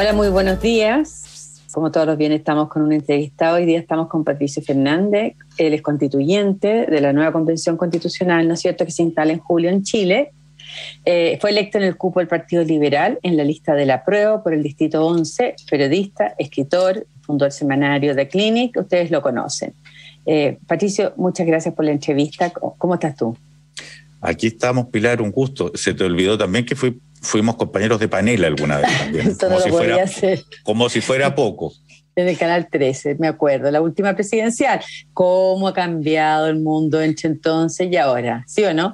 Hola, 0.00 0.12
muy 0.12 0.28
buenos 0.28 0.62
días. 0.62 1.60
Como 1.72 1.90
todos 1.90 2.06
los 2.06 2.16
viernes 2.16 2.38
estamos 2.38 2.68
con 2.68 2.82
un 2.82 2.92
entrevistado. 2.92 3.56
Hoy 3.56 3.66
día 3.66 3.80
estamos 3.80 4.06
con 4.06 4.22
Patricio 4.22 4.62
Fernández. 4.62 5.34
Él 5.56 5.74
es 5.74 5.82
constituyente 5.82 6.86
de 6.86 7.00
la 7.00 7.12
nueva 7.12 7.32
convención 7.32 7.76
constitucional, 7.76 8.46
¿no 8.46 8.54
es 8.54 8.60
cierto?, 8.60 8.84
que 8.84 8.92
se 8.92 9.02
instala 9.02 9.32
en 9.32 9.40
julio 9.40 9.70
en 9.70 9.82
Chile. 9.82 10.30
Eh, 11.04 11.36
fue 11.40 11.50
electo 11.50 11.78
en 11.78 11.84
el 11.84 11.96
cupo 11.96 12.20
del 12.20 12.28
Partido 12.28 12.62
Liberal 12.62 13.18
en 13.24 13.36
la 13.36 13.42
lista 13.42 13.74
de 13.74 13.86
la 13.86 14.04
prueba 14.04 14.40
por 14.40 14.54
el 14.54 14.62
Distrito 14.62 15.04
11, 15.04 15.56
periodista, 15.68 16.32
escritor, 16.38 17.04
fundó 17.22 17.46
el 17.46 17.50
semanario 17.50 18.14
The 18.14 18.28
Clinic, 18.28 18.76
ustedes 18.78 19.10
lo 19.10 19.20
conocen. 19.20 19.74
Eh, 20.26 20.58
Patricio, 20.68 21.12
muchas 21.16 21.44
gracias 21.44 21.74
por 21.74 21.84
la 21.84 21.90
entrevista. 21.90 22.50
¿Cómo 22.50 22.94
estás 22.94 23.16
tú? 23.16 23.36
Aquí 24.20 24.46
estamos, 24.46 24.86
Pilar, 24.90 25.20
un 25.20 25.32
gusto. 25.32 25.72
Se 25.74 25.92
te 25.92 26.04
olvidó 26.04 26.38
también 26.38 26.64
que 26.64 26.76
fui 26.76 27.00
fuimos 27.22 27.56
compañeros 27.56 28.00
de 28.00 28.08
panel 28.08 28.44
alguna 28.44 28.78
vez 28.78 28.98
también. 28.98 29.34
como, 29.40 29.60
si 29.60 29.70
fuera, 29.70 30.04
como 30.62 30.88
si 30.88 31.00
fuera 31.00 31.34
poco. 31.34 31.72
En 32.16 32.26
el 32.26 32.36
Canal 32.36 32.66
13, 32.68 33.14
me 33.20 33.28
acuerdo, 33.28 33.70
la 33.70 33.80
última 33.80 34.12
presidencial. 34.16 34.80
¿Cómo 35.12 35.68
ha 35.68 35.72
cambiado 35.72 36.48
el 36.48 36.58
mundo 36.58 37.00
entre 37.00 37.28
entonces 37.28 37.88
y 37.92 37.96
ahora? 37.96 38.42
¿Sí 38.48 38.64
o 38.64 38.74
no? 38.74 38.92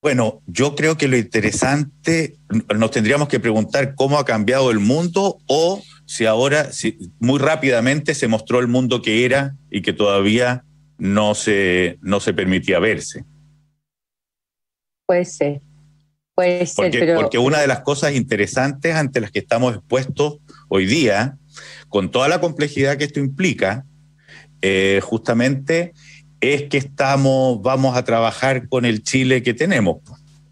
Bueno, 0.00 0.40
yo 0.46 0.76
creo 0.76 0.96
que 0.96 1.08
lo 1.08 1.16
interesante, 1.16 2.38
nos 2.76 2.92
tendríamos 2.92 3.26
que 3.26 3.40
preguntar 3.40 3.96
cómo 3.96 4.20
ha 4.20 4.24
cambiado 4.24 4.70
el 4.70 4.78
mundo 4.78 5.38
o 5.48 5.82
si 6.06 6.26
ahora, 6.26 6.70
si 6.70 6.96
muy 7.18 7.40
rápidamente 7.40 8.14
se 8.14 8.28
mostró 8.28 8.60
el 8.60 8.68
mundo 8.68 9.02
que 9.02 9.24
era 9.24 9.56
y 9.68 9.82
que 9.82 9.92
todavía 9.92 10.64
no 10.96 11.34
se, 11.34 11.98
no 12.02 12.20
se 12.20 12.34
permitía 12.34 12.78
verse. 12.78 13.24
Puede 15.06 15.24
ser 15.24 15.60
porque, 17.16 17.38
una 17.38 17.60
de 17.60 17.66
las 17.66 17.80
cosas 17.80 18.14
interesantes 18.14 18.94
ante 18.94 19.20
las 19.20 19.30
que 19.30 19.40
estamos 19.40 19.74
expuestos 19.74 20.38
hoy 20.68 20.86
día, 20.86 21.36
con 21.88 22.10
toda 22.10 22.28
la 22.28 22.40
complejidad 22.40 22.96
que 22.96 23.04
esto 23.04 23.20
implica, 23.20 23.84
eh, 24.62 25.00
justamente 25.02 25.92
es 26.40 26.64
que 26.64 26.78
estamos, 26.78 27.60
vamos 27.62 27.96
a 27.96 28.04
trabajar 28.04 28.68
con 28.68 28.84
el 28.84 29.02
Chile 29.02 29.42
que 29.42 29.54
tenemos 29.54 29.98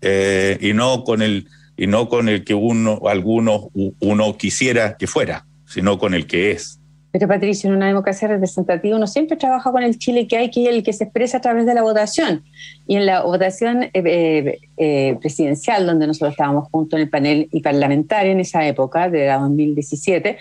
eh, 0.01 0.59
y 0.61 0.73
no 0.73 1.05
con 1.05 1.23
el 1.23 1.48
y 1.77 1.87
no 1.87 2.09
con 2.09 2.28
el 2.28 2.43
que 2.43 2.55
uno, 2.55 3.00
algunos 3.06 3.67
uno 3.75 4.37
quisiera 4.39 4.97
que 4.97 5.06
fuera, 5.06 5.47
sino 5.67 5.98
con 5.98 6.15
el 6.15 6.27
que 6.27 6.53
es. 6.53 6.81
Pero 7.12 7.29
Patricio, 7.29 7.71
en 7.71 7.77
una 7.77 7.87
democracia 7.87 8.29
representativa 8.29 8.97
uno 8.97 9.07
siempre 9.07 9.37
trabaja 9.37 9.71
con 9.71 9.83
el 9.83 9.99
Chile 9.99 10.27
que 10.27 10.37
hay, 10.37 10.51
que 10.51 10.69
el 10.69 10.83
que 10.83 10.93
se 10.93 11.05
expresa 11.05 11.39
a 11.39 11.41
través 11.41 11.67
de 11.67 11.75
la 11.75 11.83
votación. 11.83 12.45
Y 12.87 12.97
en 12.97 13.07
la 13.07 13.23
votación 13.23 13.85
eh, 13.85 13.91
eh, 13.95 14.59
eh, 14.77 15.17
presidencial, 15.21 15.87
donde 15.87 16.07
nosotros 16.07 16.33
estábamos 16.33 16.69
juntos 16.71 16.99
en 16.99 17.05
el 17.05 17.11
panel 17.11 17.49
y 17.53 17.61
parlamentario 17.61 18.33
en 18.33 18.41
esa 18.41 18.67
época, 18.67 19.09
de 19.09 19.29
2017, 19.29 20.37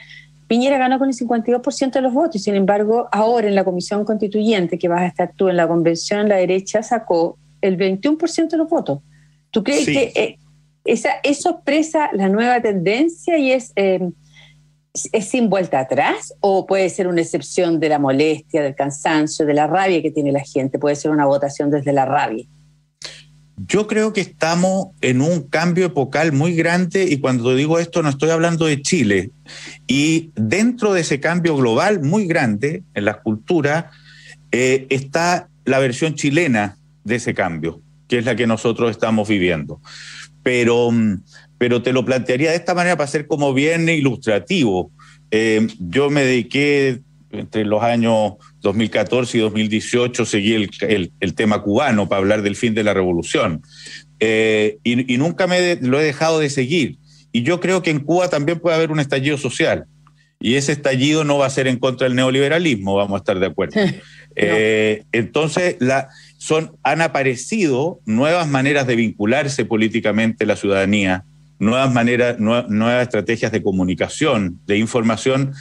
Piñera 0.47 0.77
ganó 0.77 0.99
con 0.99 1.09
el 1.09 1.15
52% 1.15 1.91
de 1.91 2.01
los 2.01 2.13
votos. 2.13 2.35
Y 2.35 2.39
sin 2.39 2.55
embargo, 2.55 3.07
ahora 3.11 3.47
en 3.47 3.55
la 3.55 3.63
comisión 3.63 4.05
constituyente, 4.05 4.77
que 4.77 4.87
vas 4.87 5.01
a 5.01 5.07
estar 5.07 5.31
tú 5.35 5.49
en 5.49 5.57
la 5.57 5.67
convención, 5.67 6.29
la 6.29 6.35
derecha 6.35 6.83
sacó 6.83 7.37
el 7.61 7.77
21% 7.77 8.49
de 8.49 8.57
los 8.57 8.69
votos. 8.69 8.99
¿Tú 9.49 9.63
crees 9.63 9.85
que 9.85 10.37
esa, 10.83 11.09
eso 11.23 11.49
expresa 11.49 12.09
la 12.13 12.29
nueva 12.29 12.61
tendencia 12.61 13.37
y 13.37 13.51
es 13.51 13.73
¿Es 15.11 15.29
sin 15.29 15.49
vuelta 15.49 15.79
atrás 15.79 16.33
o 16.39 16.65
puede 16.65 16.89
ser 16.89 17.07
una 17.07 17.21
excepción 17.21 17.79
de 17.79 17.89
la 17.89 17.99
molestia, 17.99 18.61
del 18.61 18.75
cansancio, 18.75 19.45
de 19.45 19.53
la 19.53 19.67
rabia 19.67 20.01
que 20.01 20.11
tiene 20.11 20.31
la 20.31 20.43
gente? 20.43 20.79
Puede 20.79 20.95
ser 20.95 21.11
una 21.11 21.25
votación 21.25 21.69
desde 21.69 21.91
la 21.91 22.05
rabia. 22.05 22.45
Yo 23.57 23.87
creo 23.87 24.11
que 24.11 24.21
estamos 24.21 24.87
en 25.01 25.21
un 25.21 25.43
cambio 25.43 25.85
epocal 25.85 26.33
muy 26.33 26.55
grande 26.55 27.05
y 27.09 27.19
cuando 27.19 27.55
digo 27.55 27.79
esto 27.79 28.03
no 28.03 28.09
estoy 28.09 28.29
hablando 28.29 28.65
de 28.65 28.81
Chile. 28.81 29.31
Y 29.87 30.31
dentro 30.35 30.93
de 30.93 31.01
ese 31.01 31.19
cambio 31.19 31.55
global 31.55 32.01
muy 32.01 32.27
grande 32.27 32.83
en 32.93 33.05
la 33.05 33.21
cultura 33.21 33.91
eh, 34.51 34.87
está 34.89 35.49
la 35.63 35.79
versión 35.79 36.15
chilena 36.15 36.77
de 37.03 37.15
ese 37.15 37.33
cambio, 37.33 37.81
que 38.07 38.17
es 38.17 38.25
la 38.25 38.35
que 38.35 38.47
nosotros 38.47 38.91
estamos 38.91 39.27
viviendo. 39.27 39.81
Pero 40.43 40.91
mm, 40.91 41.23
pero 41.57 41.81
te 41.81 41.93
lo 41.93 42.05
plantearía 42.05 42.51
de 42.51 42.57
esta 42.57 42.73
manera 42.73 42.97
para 42.97 43.07
ser 43.07 43.27
como 43.27 43.53
bien 43.53 43.87
ilustrativo. 43.89 44.91
Eh, 45.31 45.67
yo 45.79 46.09
me 46.09 46.23
dediqué 46.23 47.01
entre 47.31 47.65
los 47.65 47.83
años 47.83 48.33
2014 48.61 49.37
y 49.37 49.41
2018, 49.41 50.25
seguí 50.25 50.53
el, 50.53 51.11
el, 51.19 51.33
tema 51.35 51.61
cubano 51.61 52.07
para 52.07 52.19
hablar 52.19 52.41
del 52.41 52.55
fin 52.55 52.73
de 52.73 52.83
la 52.83 52.93
revolución. 52.93 53.61
Eh, 54.19 54.77
y, 54.83 55.17
nunca 55.17 55.47
me 55.47 55.77
lo 55.81 55.99
he 55.99 56.03
dejado 56.03 56.39
de 56.39 56.49
seguir. 56.49 56.97
Y 57.31 57.43
yo 57.43 57.59
creo 57.59 57.81
que 57.81 57.91
en 57.91 57.99
Cuba 57.99 58.29
también 58.29 58.59
puede 58.59 58.75
haber 58.75 58.91
un 58.91 58.99
estallido 58.99 59.37
social. 59.37 59.85
Y 60.39 60.55
ese 60.55 60.71
estallido 60.71 61.23
no 61.23 61.37
va 61.37 61.47
a 61.47 61.49
ser 61.49 61.67
en 61.67 61.79
contra 61.79 62.07
del 62.07 62.15
neoliberalismo, 62.15 62.95
vamos 62.95 63.15
a 63.15 63.17
estar 63.19 63.39
de 63.39 63.47
acuerdo. 63.47 63.79
Eh, 64.37 65.05
entonces, 65.13 65.77
la, 65.79 66.09
son, 66.37 66.75
han 66.83 66.99
aparecido 66.99 68.01
nuevas 68.05 68.49
maneras 68.49 68.85
de 68.85 68.97
vincularse 68.97 69.63
políticamente 69.63 70.45
la 70.45 70.57
ciudadanía 70.57 71.23
nuevas 71.59 71.93
maneras, 71.93 72.39
nuevas 72.39 73.03
estrategias 73.03 73.51
de 73.51 73.63
comunicación, 73.63 74.59
de 74.65 74.77
información, 74.77 75.53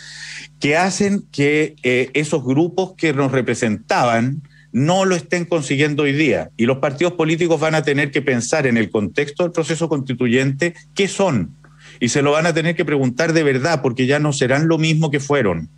que 0.61 0.77
hacen 0.77 1.25
que 1.31 1.77
eh, 1.83 2.11
esos 2.15 2.45
grupos 2.45 2.95
que 2.97 3.13
nos 3.13 3.33
representaban 3.33 4.43
no 4.73 5.05
lo 5.05 5.15
estén 5.15 5.45
consiguiendo 5.45 6.03
hoy 6.03 6.13
día. 6.13 6.51
Y 6.57 6.67
los 6.67 6.79
partidos 6.79 7.13
políticos 7.13 7.61
van 7.61 7.77
a 7.77 7.83
tener 7.83 8.11
que 8.11 8.23
pensar 8.23 8.67
en 8.67 8.77
el 8.77 8.91
contexto 8.91 9.45
del 9.45 9.53
proceso 9.53 9.89
constituyente 9.89 10.75
qué 10.95 11.07
son. 11.07 11.55
Y 12.01 12.09
se 12.09 12.23
lo 12.23 12.33
van 12.33 12.47
a 12.47 12.55
tener 12.55 12.75
que 12.75 12.85
preguntar 12.85 13.33
de 13.33 13.45
verdad, 13.45 13.83
porque 13.83 14.07
ya 14.07 14.19
no 14.19 14.33
serán 14.33 14.67
lo 14.67 14.79
mismo 14.79 15.11
que 15.11 15.21
fueron. 15.21 15.71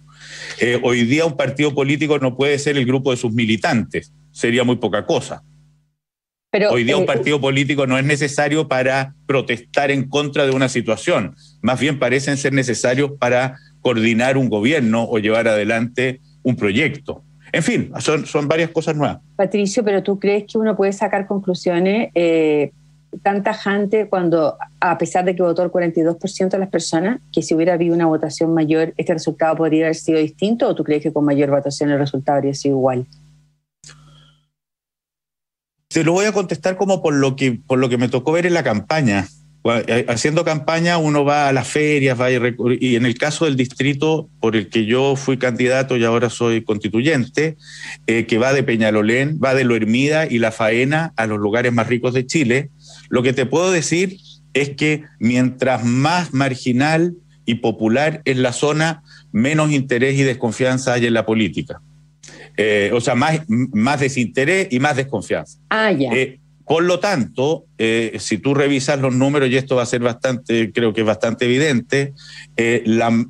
Eh, 0.61 0.81
hoy 0.83 1.05
día 1.05 1.27
un 1.27 1.37
partido 1.37 1.75
político 1.75 2.19
no 2.19 2.37
puede 2.37 2.59
ser 2.59 2.79
el 2.79 2.87
grupo 2.87 3.11
de 3.11 3.19
sus 3.19 3.33
militantes, 3.33 4.13
sería 4.33 4.65
muy 4.65 4.77
poca 4.77 5.05
cosa. 5.05 5.43
Hoy 6.71 6.85
día 6.85 6.97
un 6.97 7.03
eh, 7.03 7.07
partido 7.07 7.41
político 7.41 7.87
no 7.87 7.99
es 7.99 8.05
necesario 8.05 8.67
para 8.69 9.15
protestar 9.27 9.91
en 9.91 10.09
contra 10.09 10.47
de 10.47 10.53
una 10.53 10.69
situación, 10.69 11.35
más 11.61 11.81
bien 11.81 11.99
parecen 11.99 12.37
ser 12.37 12.53
necesarios 12.53 13.13
para 13.19 13.59
coordinar 13.83 14.39
un 14.39 14.49
gobierno 14.49 15.05
o 15.05 15.19
llevar 15.19 15.49
adelante 15.49 16.21
un 16.43 16.57
proyecto. 16.57 17.23
En 17.53 17.63
fin, 17.63 17.93
son, 17.99 18.27
son 18.27 18.49
varias 18.49 18.71
cosas 18.71 18.97
nuevas. 18.97 19.19
Patricio, 19.37 19.85
pero 19.85 20.03
¿tú 20.03 20.19
crees 20.19 20.45
que 20.51 20.59
uno 20.59 20.77
puede 20.77 20.93
sacar 20.93 21.27
conclusiones 21.27 22.11
eh, 22.15 22.73
tan 23.23 23.43
tajantes 23.43 24.09
cuando, 24.09 24.57
a 24.81 24.99
pesar 24.99 25.25
de 25.25 25.35
que 25.35 25.43
votó 25.43 25.63
el 25.63 25.71
42% 25.71 26.51
de 26.51 26.59
las 26.59 26.69
personas, 26.69 27.21
que 27.33 27.43
si 27.43 27.55
hubiera 27.55 27.75
habido 27.75 27.95
una 27.95 28.07
votación 28.07 28.53
mayor, 28.55 28.95
este 28.97 29.13
resultado 29.13 29.57
podría 29.57 29.87
haber 29.87 29.95
sido 29.95 30.19
distinto 30.19 30.69
o 30.69 30.75
tú 30.75 30.85
crees 30.85 31.03
que 31.03 31.13
con 31.13 31.25
mayor 31.25 31.51
votación 31.51 31.91
el 31.91 31.99
resultado 31.99 32.39
habría 32.39 32.55
sido 32.55 32.77
igual? 32.77 33.07
Te 35.97 36.05
lo 36.05 36.13
voy 36.13 36.27
a 36.27 36.33
contestar 36.33 36.77
como 36.77 37.01
por 37.01 37.15
lo 37.15 37.37
que, 37.37 37.53
por 37.53 37.79
lo 37.79 37.89
que 37.89 37.97
me 37.97 38.11
tocó 38.11 38.33
ver 38.33 38.45
en 38.45 38.53
la 38.53 38.63
campaña. 38.63 39.27
Eh, 39.65 40.05
haciendo 40.11 40.45
campaña 40.45 40.99
uno 40.99 41.25
va 41.25 41.49
a 41.49 41.55
las 41.55 41.69
ferias, 41.69 42.21
va 42.21 42.31
y, 42.31 42.97
en 42.97 43.07
el 43.07 43.17
caso 43.17 43.47
del 43.47 43.57
distrito 43.57 44.29
por 44.39 44.57
el 44.57 44.69
que 44.69 44.85
yo 44.85 45.17
fui 45.17 45.39
candidato 45.39 45.97
y 45.97 46.05
ahora 46.05 46.29
soy 46.29 46.63
constituyente, 46.63 47.57
eh, 48.07 48.27
que 48.27 48.37
va 48.37 48.53
de 48.53 48.63
Peñalolén, 48.63 49.41
va 49.43 49.55
de 49.55 49.65
Lo 49.65 49.75
Hermida 49.75 50.27
y 50.27 50.39
La 50.39 50.53
Faena 50.53 51.15
a 51.17 51.27
los 51.27 51.39
lugares 51.39 51.73
más 51.73 51.87
ricos 51.87 52.13
de 52.13 52.27
Chile, 52.27 52.69
lo 53.09 53.23
que 53.23 53.33
te 53.33 53.47
puedo 53.47 53.71
decir 53.71 54.19
es 54.53 54.77
que 54.77 55.05
mientras 55.19 55.83
más 55.83 56.35
marginal 56.35 57.15
y 57.47 57.55
popular 57.55 58.21
es 58.27 58.37
la 58.37 58.53
zona, 58.53 59.03
menos 59.33 59.73
interés 59.73 60.19
y 60.19 60.25
desconfianza 60.25 60.93
hay 60.93 61.07
en 61.07 61.15
la 61.15 61.25
política. 61.25 61.81
Eh, 62.57 62.91
o 62.95 63.01
sea, 63.01 63.15
más, 63.15 63.41
más 63.49 64.01
desinterés 64.01 64.69
y 64.71 64.81
más 64.81 64.97
desconfianza. 64.97 65.59
Ah, 65.69 65.93
ya. 65.93 66.13
Eh, 66.13 66.41
por 66.65 66.83
lo 66.83 66.99
tanto, 66.99 67.67
eh, 67.79 68.17
si 68.19 68.39
tú 68.39 68.55
revisas 68.55 68.99
los 69.01 69.15
números, 69.15 69.51
y 69.51 69.57
esto 69.57 69.77
va 69.77 69.83
a 69.83 69.87
ser 69.87 70.01
bastante, 70.01 70.73
creo 70.73 70.93
que 70.93 71.03
es 71.03 71.07
bastante 71.07 71.45
evidente, 71.45 72.13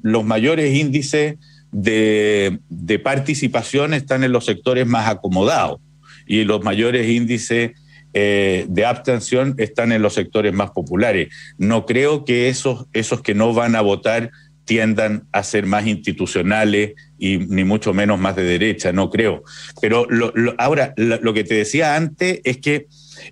los 0.03 0.25
mayores 0.25 0.75
índices 0.75 1.37
de, 1.71 2.61
de, 2.71 2.99
participación 2.99 3.93
están 3.93 4.25
en 4.25 4.33
los 4.33 4.47
sectores 4.47 4.87
más 4.87 5.09
acomodados 5.09 5.81
y 6.27 6.45
los 6.45 6.63
mayores 6.63 7.09
índices 7.11 7.73
de 8.15 8.85
abstención 8.87 9.55
están 9.59 9.93
en 9.93 10.01
los 10.01 10.15
sectores 10.15 10.55
más 10.55 10.71
populares. 10.71 11.29
No 11.59 11.85
creo 11.85 12.25
que 12.25 12.49
esos, 12.49 12.87
esos 12.95 13.21
que 13.21 13.35
no 13.35 13.53
van 13.53 13.77
a 13.77 13.83
votar 13.83 14.31
tiendan 14.67 15.27
a 15.33 15.43
ser 15.43 15.65
más 15.65 15.87
institucionales 15.87 16.93
y 17.19 17.39
ni 17.39 17.65
mucho 17.65 17.95
menos 17.95 18.19
más 18.19 18.37
de 18.37 18.43
derecha, 18.43 18.93
no 18.93 19.09
creo. 19.09 19.43
Pero 19.81 20.07
ahora, 20.59 20.93
lo, 20.97 21.33
que 21.33 21.45
te 21.45 21.55
decía 21.55 21.97
antes 21.97 22.41
es 22.45 22.59
que 22.59 22.87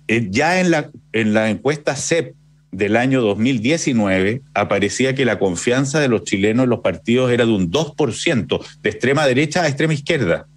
eh, 0.07 0.27
ya 0.31 0.59
en 0.59 0.71
la, 0.71 0.89
en 1.11 1.33
la 1.33 1.49
encuesta 1.49 1.95
CEP 1.95 2.33
del 2.71 2.95
año 2.95 3.21
2019 3.21 4.41
aparecía 4.53 5.13
que 5.13 5.25
la 5.25 5.37
confianza 5.39 5.99
de 5.99 6.07
los 6.07 6.23
chilenos 6.23 6.63
en 6.63 6.69
los 6.69 6.79
partidos 6.79 7.31
era 7.31 7.45
de 7.45 7.51
un 7.51 7.69
2%, 7.69 8.65
de 8.81 8.89
extrema 8.89 9.27
derecha 9.27 9.61
a 9.61 9.67
extrema 9.67 9.93
izquierda. 9.93 10.47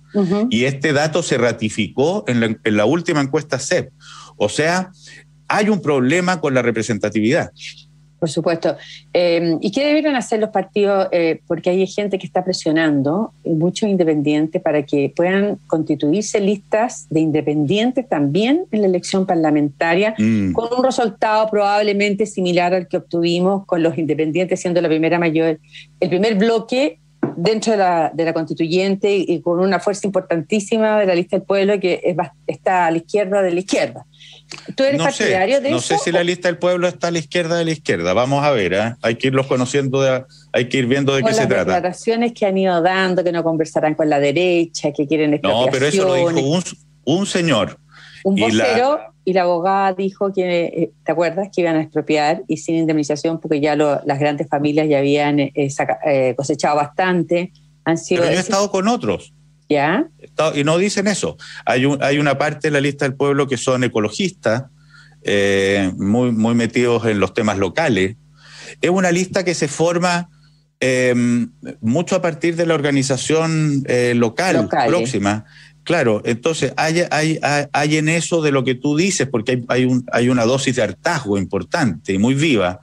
Y 0.49 0.65
este 0.65 0.95
dato 0.95 1.23
se 1.23 1.37
ratificó 1.37 2.25
en 2.27 2.41
la, 2.41 2.57
en 2.65 2.77
la 2.77 2.87
última 2.87 3.21
encuesta 3.21 3.59
CEP. 3.59 3.91
O 4.37 4.49
sea, 4.49 4.91
hay 5.49 5.69
un 5.69 5.83
problema 5.83 6.41
con 6.41 6.55
la 6.55 6.63
representatividad. 6.63 7.51
Por 8.19 8.29
supuesto. 8.29 8.77
Eh, 9.13 9.57
¿Y 9.61 9.71
qué 9.71 9.87
debieron 9.87 10.17
hacer 10.17 10.41
los 10.41 10.51
partidos? 10.51 11.09
Eh, 11.13 11.41
porque 11.47 11.71
hay 11.71 11.87
gente 11.87 12.19
que 12.19 12.27
está 12.27 12.45
presionando, 12.45 13.33
muchos 13.45 13.89
independientes, 13.89 14.61
para 14.61 14.83
que 14.83 15.13
puedan 15.15 15.59
constituirse 15.67 16.41
listas 16.41 17.07
de 17.11 17.21
independientes 17.21 18.09
también 18.09 18.65
en 18.73 18.83
la 18.83 18.89
elección 18.89 19.27
parlamentaria, 19.27 20.15
mm. 20.19 20.53
con 20.53 20.69
un 20.77 20.85
resultado 20.85 21.49
probablemente 21.49 22.27
similar 22.27 22.75
al 22.75 22.89
que 22.89 22.97
obtuvimos 22.97 23.65
con 23.67 23.83
los 23.83 23.97
independientes 23.97 24.61
siendo 24.61 24.81
la 24.81 24.89
primera 24.89 25.19
mayor, 25.19 25.61
el 26.01 26.09
primer 26.09 26.35
bloque 26.35 26.99
dentro 27.41 27.73
de 27.73 27.79
la, 27.79 28.11
de 28.13 28.25
la 28.25 28.33
constituyente 28.33 29.15
y 29.17 29.41
con 29.41 29.61
una 29.61 29.79
fuerza 29.79 30.07
importantísima 30.07 30.99
de 30.99 31.07
la 31.07 31.15
lista 31.15 31.37
del 31.37 31.47
pueblo 31.47 31.79
que 31.79 32.17
está 32.47 32.87
a 32.87 32.91
la 32.91 32.97
izquierda 32.99 33.43
de 33.43 33.53
la 33.53 33.61
izquierda. 33.61 34.05
¿Tú 34.75 34.83
eres 34.83 35.01
partidario 35.01 35.61
de 35.61 35.69
eso? 35.69 35.77
No 35.77 35.81
sé 35.81 35.99
si 35.99 36.11
la 36.11 36.25
lista 36.25 36.49
del 36.49 36.59
pueblo 36.59 36.89
está 36.89 37.09
a 37.09 37.11
la 37.13 37.19
izquierda 37.19 37.57
de 37.57 37.65
la 37.65 37.71
izquierda. 37.71 38.13
Vamos 38.13 38.45
a 38.45 38.51
ver, 38.51 38.73
¿eh? 38.73 38.95
hay 39.03 39.15
que 39.15 39.29
irlos 39.29 39.47
conociendo, 39.47 40.03
hay 40.53 40.69
que 40.69 40.79
ir 40.79 40.87
viendo 40.87 41.15
de 41.15 41.23
qué 41.23 41.33
se 41.33 41.47
trata. 41.47 41.55
Las 41.57 41.67
declaraciones 41.67 42.33
que 42.33 42.47
han 42.47 42.59
ido 42.59 42.83
dando, 42.83 43.23
que 43.23 43.31
no 43.31 43.45
conversarán 43.45 43.95
con 43.95 44.11
la 44.11 44.19
derecha, 44.19 44.91
que 44.93 45.07
quieren 45.07 45.39
No, 45.43 45.67
pero 45.71 45.87
eso 45.87 46.05
lo 46.05 46.15
dijo 46.15 46.41
un, 46.41 46.65
un 47.05 47.27
señor. 47.27 47.79
Un 48.25 48.35
vocero 48.35 48.51
y 48.51 48.57
la, 48.57 49.13
abogada 49.37 49.93
dijo 49.93 50.33
que, 50.33 50.65
eh, 50.65 50.93
¿te 51.05 51.13
acuerdas? 51.13 51.49
Que 51.55 51.61
iban 51.63 51.77
a 51.77 51.83
expropiar 51.83 52.45
y 52.49 52.57
sin 52.59 52.77
indemnización 52.77 53.41
porque 53.41 53.61
ya 53.61 53.77
las 53.77 54.19
grandes 54.19 54.49
familias 54.49 54.89
ya 54.89 54.99
habían 54.99 55.41
eh, 55.41 55.53
eh, 55.55 56.35
cosechado 56.37 56.77
bastante. 56.77 57.53
Han 57.85 57.99
sido 57.99 58.23
pero 58.23 58.33
yo 58.33 58.39
he 58.39 58.41
estado 58.41 58.71
con 58.71 58.89
otros. 58.89 59.35
¿Ya? 59.69 60.09
Y 60.55 60.65
no 60.65 60.79
dicen 60.79 61.09
eso. 61.09 61.37
Hay, 61.67 61.85
un, 61.85 62.03
hay 62.03 62.19
una 62.19 62.39
parte 62.39 62.69
de 62.69 62.73
la 62.73 62.81
lista 62.81 63.05
del 63.05 63.15
pueblo 63.15 63.47
que 63.47 63.59
son 63.59 63.85
ecologistas, 63.85 64.65
eh, 65.23 65.93
muy, 65.99 66.33
muy 66.33 66.55
metidos 66.55 67.05
en 67.05 67.21
los 67.21 67.35
temas 67.35 67.59
locales. 67.59 68.17
Es 68.81 68.89
una 68.89 69.13
lista 69.13 69.45
que 69.45 69.55
se 69.55 69.69
forma 69.69 70.31
mucho 71.81 72.15
a 72.15 72.23
partir 72.23 72.55
de 72.55 72.65
la 72.65 72.75
organización 72.75 73.85
local 74.15 74.69
próxima. 74.87 75.45
Claro, 75.89 76.21
entonces 76.27 76.75
hay, 76.77 77.97
en 77.97 78.09
eso 78.11 78.43
de 78.43 78.53
lo 78.53 78.63
que 78.63 78.75
tú 78.75 78.95
dices, 78.95 79.27
porque 79.27 79.53
hay, 79.53 79.65
hay, 79.69 79.85
un, 79.87 80.05
hay 80.13 80.29
una 80.29 80.45
dosis 80.45 80.77
de 80.77 80.83
hartazgo 80.83 81.39
importante 81.39 82.13
y 82.13 82.19
muy 82.19 82.35
viva, 82.35 82.79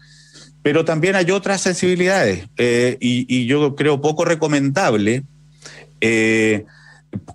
pero 0.64 0.86
también 0.86 1.16
hay 1.16 1.30
otras 1.30 1.62
sensibilidades 1.62 2.48
eh, 2.58 2.98
y, 3.00 3.28
y, 3.30 3.46
yo 3.46 3.76
creo 3.76 4.02
poco 4.02 4.26
recomendable 4.26 5.22
eh, 6.02 6.66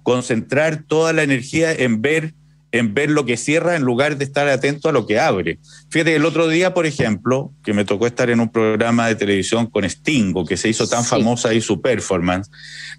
concentrar 0.02 0.82
toda 0.88 1.12
la 1.12 1.22
energía 1.22 1.72
en 1.72 2.02
ver, 2.02 2.34
en 2.72 2.94
ver 2.94 3.10
lo 3.10 3.24
que 3.24 3.36
cierra 3.36 3.76
en 3.76 3.82
lugar 3.82 4.16
de 4.16 4.24
estar 4.24 4.48
atento 4.48 4.88
a 4.88 4.92
lo 4.92 5.06
que 5.06 5.18
abre. 5.18 5.58
Fíjate, 5.90 6.14
el 6.14 6.24
otro 6.24 6.48
día, 6.48 6.72
por 6.72 6.86
ejemplo, 6.86 7.52
que 7.64 7.72
me 7.72 7.84
tocó 7.84 8.06
estar 8.06 8.30
en 8.30 8.40
un 8.40 8.50
programa 8.50 9.08
de 9.08 9.16
televisión 9.16 9.66
con 9.66 9.88
Stingo, 9.88 10.44
que 10.44 10.56
se 10.56 10.68
hizo 10.68 10.86
tan 10.88 11.04
famosa 11.04 11.48
ahí 11.48 11.60
su 11.60 11.80
performance, 11.80 12.50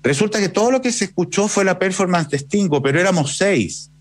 resulta 0.03 0.39
que 0.39 0.49
todo 0.49 0.71
lo 0.71 0.81
que 0.81 0.91
se 0.91 1.05
escuchó 1.05 1.47
fue 1.47 1.63
la 1.63 1.79
performance 1.79 2.29
de 2.29 2.39
Stingo, 2.39 2.81
pero 2.81 2.99
éramos 2.99 3.37
seis 3.37 3.91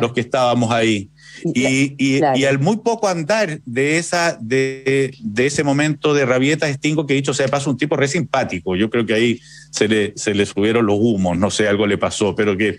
los 0.00 0.12
que 0.12 0.20
estábamos 0.20 0.70
ahí. 0.70 1.10
Y, 1.44 2.22
al 2.44 2.58
muy 2.58 2.78
poco 2.78 3.08
andar 3.08 3.60
de, 3.64 3.98
esa, 3.98 4.38
de, 4.40 5.12
ese 5.36 5.64
momento 5.64 6.14
de 6.14 6.24
rabieta 6.24 6.72
Stingo, 6.72 7.06
que 7.06 7.14
dicho 7.14 7.34
sea 7.34 7.48
paso, 7.48 7.70
un 7.70 7.76
tipo 7.76 7.96
re 7.96 8.08
simpático. 8.08 8.76
Yo 8.76 8.90
creo 8.90 9.06
que 9.06 9.14
ahí 9.14 9.40
se 9.70 9.88
le, 9.88 10.12
se 10.16 10.34
le 10.34 10.46
subieron 10.46 10.86
los 10.86 10.96
humos, 10.98 11.36
no 11.36 11.50
sé, 11.50 11.68
algo 11.68 11.86
le 11.86 11.98
pasó, 11.98 12.34
pero 12.34 12.56
que 12.56 12.76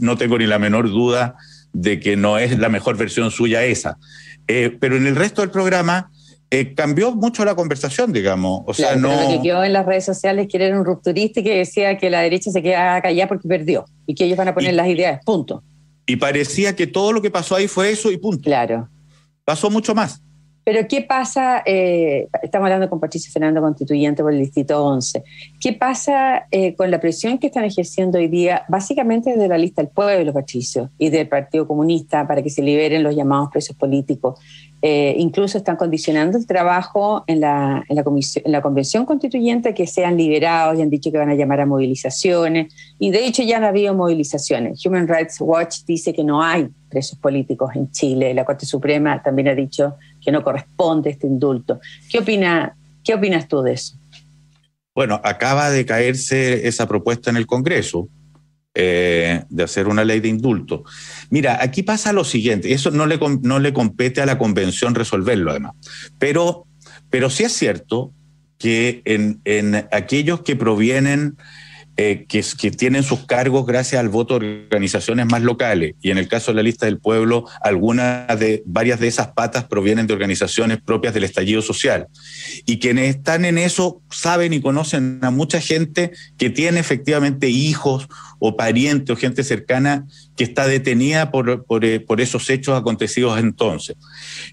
no 0.00 0.16
tengo 0.16 0.38
ni 0.38 0.46
la 0.46 0.58
menor 0.58 0.88
duda 0.88 1.36
de 1.72 2.00
que 2.00 2.16
no 2.16 2.38
es 2.38 2.58
la 2.58 2.68
mejor 2.68 2.96
versión 2.96 3.30
suya 3.30 3.64
esa. 3.64 3.98
Eh, 4.46 4.76
pero 4.78 4.96
en 4.96 5.06
el 5.06 5.16
resto 5.16 5.40
del 5.40 5.50
programa 5.50 6.10
eh, 6.50 6.74
cambió 6.74 7.12
mucho 7.12 7.44
la 7.44 7.54
conversación, 7.54 8.12
digamos. 8.12 8.62
O 8.66 8.74
sea, 8.74 8.94
no... 8.94 9.10
Lo 9.10 9.28
que 9.28 9.42
quedó 9.42 9.64
en 9.64 9.72
las 9.72 9.84
redes 9.84 10.04
sociales 10.04 10.46
que 10.48 10.56
era 10.56 10.78
un 10.78 10.84
rupturista 10.84 11.40
y 11.40 11.42
que 11.42 11.58
decía 11.58 11.98
que 11.98 12.10
la 12.10 12.20
derecha 12.20 12.50
se 12.50 12.62
queda 12.62 13.02
callada 13.02 13.28
porque 13.28 13.48
perdió 13.48 13.84
y 14.06 14.14
que 14.14 14.24
ellos 14.24 14.38
van 14.38 14.48
a 14.48 14.54
poner 14.54 14.74
las 14.74 14.86
ideas, 14.86 15.20
punto. 15.24 15.64
Y 16.06 16.16
parecía 16.16 16.76
que 16.76 16.86
todo 16.86 17.12
lo 17.12 17.22
que 17.22 17.30
pasó 17.30 17.56
ahí 17.56 17.68
fue 17.68 17.90
eso 17.90 18.10
y 18.10 18.16
punto. 18.16 18.42
Claro. 18.42 18.88
Pasó 19.44 19.70
mucho 19.70 19.94
más. 19.94 20.22
Pero 20.64 20.88
¿qué 20.88 21.02
pasa? 21.02 21.62
Eh, 21.66 22.26
estamos 22.42 22.66
hablando 22.66 22.88
con 22.88 22.98
Patricio 22.98 23.30
Fernando, 23.30 23.60
constituyente 23.60 24.22
por 24.22 24.32
el 24.32 24.38
Distrito 24.38 24.82
11. 24.82 25.22
¿Qué 25.60 25.74
pasa 25.74 26.46
eh, 26.50 26.74
con 26.74 26.90
la 26.90 27.00
presión 27.00 27.38
que 27.38 27.48
están 27.48 27.64
ejerciendo 27.64 28.18
hoy 28.18 28.28
día, 28.28 28.64
básicamente 28.68 29.30
desde 29.30 29.46
la 29.46 29.58
lista 29.58 29.82
del 29.82 29.90
pueblo, 29.90 30.32
Patricio, 30.32 30.90
y 30.96 31.10
del 31.10 31.28
Partido 31.28 31.68
Comunista, 31.68 32.26
para 32.26 32.42
que 32.42 32.48
se 32.48 32.62
liberen 32.62 33.02
los 33.02 33.14
llamados 33.14 33.50
presos 33.52 33.76
políticos? 33.76 34.40
Eh, 34.86 35.16
incluso 35.16 35.56
están 35.56 35.76
condicionando 35.76 36.36
el 36.36 36.46
trabajo 36.46 37.24
en 37.26 37.40
la, 37.40 37.82
en, 37.88 37.96
la 37.96 38.04
comisión, 38.04 38.42
en 38.44 38.52
la 38.52 38.60
convención 38.60 39.06
constituyente 39.06 39.72
que 39.72 39.86
sean 39.86 40.18
liberados 40.18 40.78
y 40.78 40.82
han 40.82 40.90
dicho 40.90 41.10
que 41.10 41.16
van 41.16 41.30
a 41.30 41.34
llamar 41.34 41.62
a 41.62 41.64
movilizaciones. 41.64 42.70
Y 42.98 43.10
de 43.10 43.24
hecho 43.24 43.42
ya 43.42 43.56
han 43.56 43.64
habido 43.64 43.94
movilizaciones. 43.94 44.84
Human 44.84 45.08
Rights 45.08 45.40
Watch 45.40 45.84
dice 45.86 46.12
que 46.12 46.22
no 46.22 46.42
hay 46.42 46.68
presos 46.90 47.18
políticos 47.18 47.70
en 47.74 47.90
Chile. 47.92 48.34
La 48.34 48.44
Corte 48.44 48.66
Suprema 48.66 49.22
también 49.22 49.48
ha 49.48 49.54
dicho 49.54 49.94
que 50.22 50.30
no 50.30 50.44
corresponde 50.44 51.08
este 51.08 51.28
indulto. 51.28 51.80
¿Qué, 52.10 52.18
opina, 52.18 52.76
qué 53.02 53.14
opinas 53.14 53.48
tú 53.48 53.62
de 53.62 53.72
eso? 53.72 53.96
Bueno, 54.94 55.18
acaba 55.24 55.70
de 55.70 55.86
caerse 55.86 56.68
esa 56.68 56.86
propuesta 56.86 57.30
en 57.30 57.38
el 57.38 57.46
Congreso. 57.46 58.10
Eh, 58.76 59.44
de 59.50 59.62
hacer 59.62 59.86
una 59.86 60.04
ley 60.04 60.18
de 60.18 60.26
indulto. 60.26 60.82
Mira, 61.30 61.62
aquí 61.62 61.84
pasa 61.84 62.12
lo 62.12 62.24
siguiente, 62.24 62.72
eso 62.72 62.90
no 62.90 63.06
le, 63.06 63.20
no 63.42 63.60
le 63.60 63.72
compete 63.72 64.20
a 64.20 64.26
la 64.26 64.36
convención 64.36 64.96
resolverlo 64.96 65.52
además, 65.52 65.74
pero, 66.18 66.66
pero 67.08 67.30
sí 67.30 67.44
es 67.44 67.52
cierto 67.52 68.12
que 68.58 69.00
en, 69.04 69.40
en 69.44 69.86
aquellos 69.92 70.40
que 70.40 70.56
provienen 70.56 71.36
eh, 71.96 72.26
que, 72.28 72.44
que, 72.58 72.70
tienen 72.72 73.04
sus 73.04 73.24
cargos 73.24 73.66
gracias 73.66 74.00
al 74.00 74.08
voto 74.08 74.38
de 74.38 74.64
organizaciones 74.64 75.26
más 75.26 75.42
locales. 75.42 75.94
Y 76.02 76.10
en 76.10 76.18
el 76.18 76.26
caso 76.26 76.50
de 76.50 76.56
la 76.56 76.62
lista 76.62 76.86
del 76.86 76.98
pueblo, 76.98 77.44
algunas 77.62 78.38
de, 78.38 78.64
varias 78.66 78.98
de 78.98 79.06
esas 79.06 79.28
patas 79.28 79.64
provienen 79.64 80.08
de 80.08 80.12
organizaciones 80.12 80.80
propias 80.82 81.14
del 81.14 81.22
estallido 81.22 81.62
social. 81.62 82.08
Y 82.66 82.80
quienes 82.80 83.14
están 83.14 83.44
en 83.44 83.58
eso 83.58 84.02
saben 84.10 84.52
y 84.52 84.60
conocen 84.60 85.20
a 85.22 85.30
mucha 85.30 85.60
gente 85.60 86.10
que 86.36 86.50
tiene 86.50 86.80
efectivamente 86.80 87.48
hijos 87.48 88.08
o 88.40 88.56
parientes 88.56 89.14
o 89.14 89.16
gente 89.16 89.44
cercana 89.44 90.06
que 90.36 90.42
está 90.42 90.66
detenida 90.66 91.30
por, 91.30 91.64
por, 91.64 91.84
eh, 91.84 92.00
por 92.00 92.20
esos 92.20 92.50
hechos 92.50 92.76
acontecidos 92.76 93.38
entonces. 93.38 93.96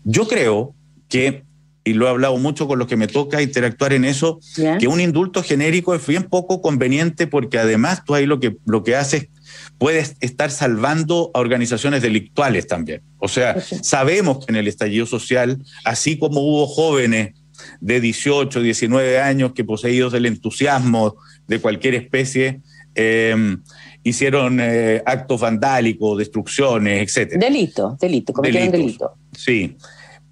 Yo 0.04 0.28
creo 0.28 0.76
que 1.10 1.44
y 1.84 1.94
lo 1.94 2.06
he 2.06 2.10
hablado 2.10 2.38
mucho 2.38 2.68
con 2.68 2.78
los 2.80 2.88
que 2.88 2.96
me 2.96 3.08
toca 3.08 3.42
interactuar 3.42 3.94
en 3.94 4.06
eso, 4.06 4.40
que 4.80 4.88
un 4.88 5.02
indulto 5.02 5.42
genérico 5.44 5.96
es 5.96 6.06
bien 6.06 6.24
poco 6.24 6.62
conveniente 6.62 7.28
porque 7.28 7.58
además 7.58 8.04
tú 8.06 8.14
ahí 8.14 8.26
lo 8.26 8.40
que, 8.40 8.58
lo 8.66 8.84
que 8.84 8.96
haces 8.96 9.30
puedes 9.78 10.16
estar 10.20 10.52
salvando 10.52 11.32
a 11.34 11.40
organizaciones 11.40 12.04
delictuales 12.04 12.68
también. 12.68 13.02
O 13.18 13.28
sea, 13.28 13.60
sabemos 13.62 14.46
que 14.46 14.52
en 14.52 14.58
el 14.58 14.68
estallido 14.68 15.06
social, 15.08 15.64
así 15.84 16.20
como 16.20 16.42
hubo 16.42 16.68
jóvenes 16.68 17.34
de 17.80 18.00
18, 18.00 18.62
19 18.62 19.20
años 19.20 19.54
que 19.54 19.64
poseídos 19.64 20.14
del 20.14 20.28
entusiasmo 20.28 21.16
de 21.48 21.60
cualquier 21.60 21.96
especie, 21.96 22.62
eh, 22.94 23.58
hicieron 24.04 24.60
eh, 24.62 25.02
actos 25.06 25.42
vandálicos, 25.42 26.18
destrucciones, 26.18 27.16
etc. 27.16 27.40
Delito, 27.40 27.98
delito, 28.00 28.34
cometieron 28.34 28.72
delito. 28.72 29.14
Sí 29.36 29.78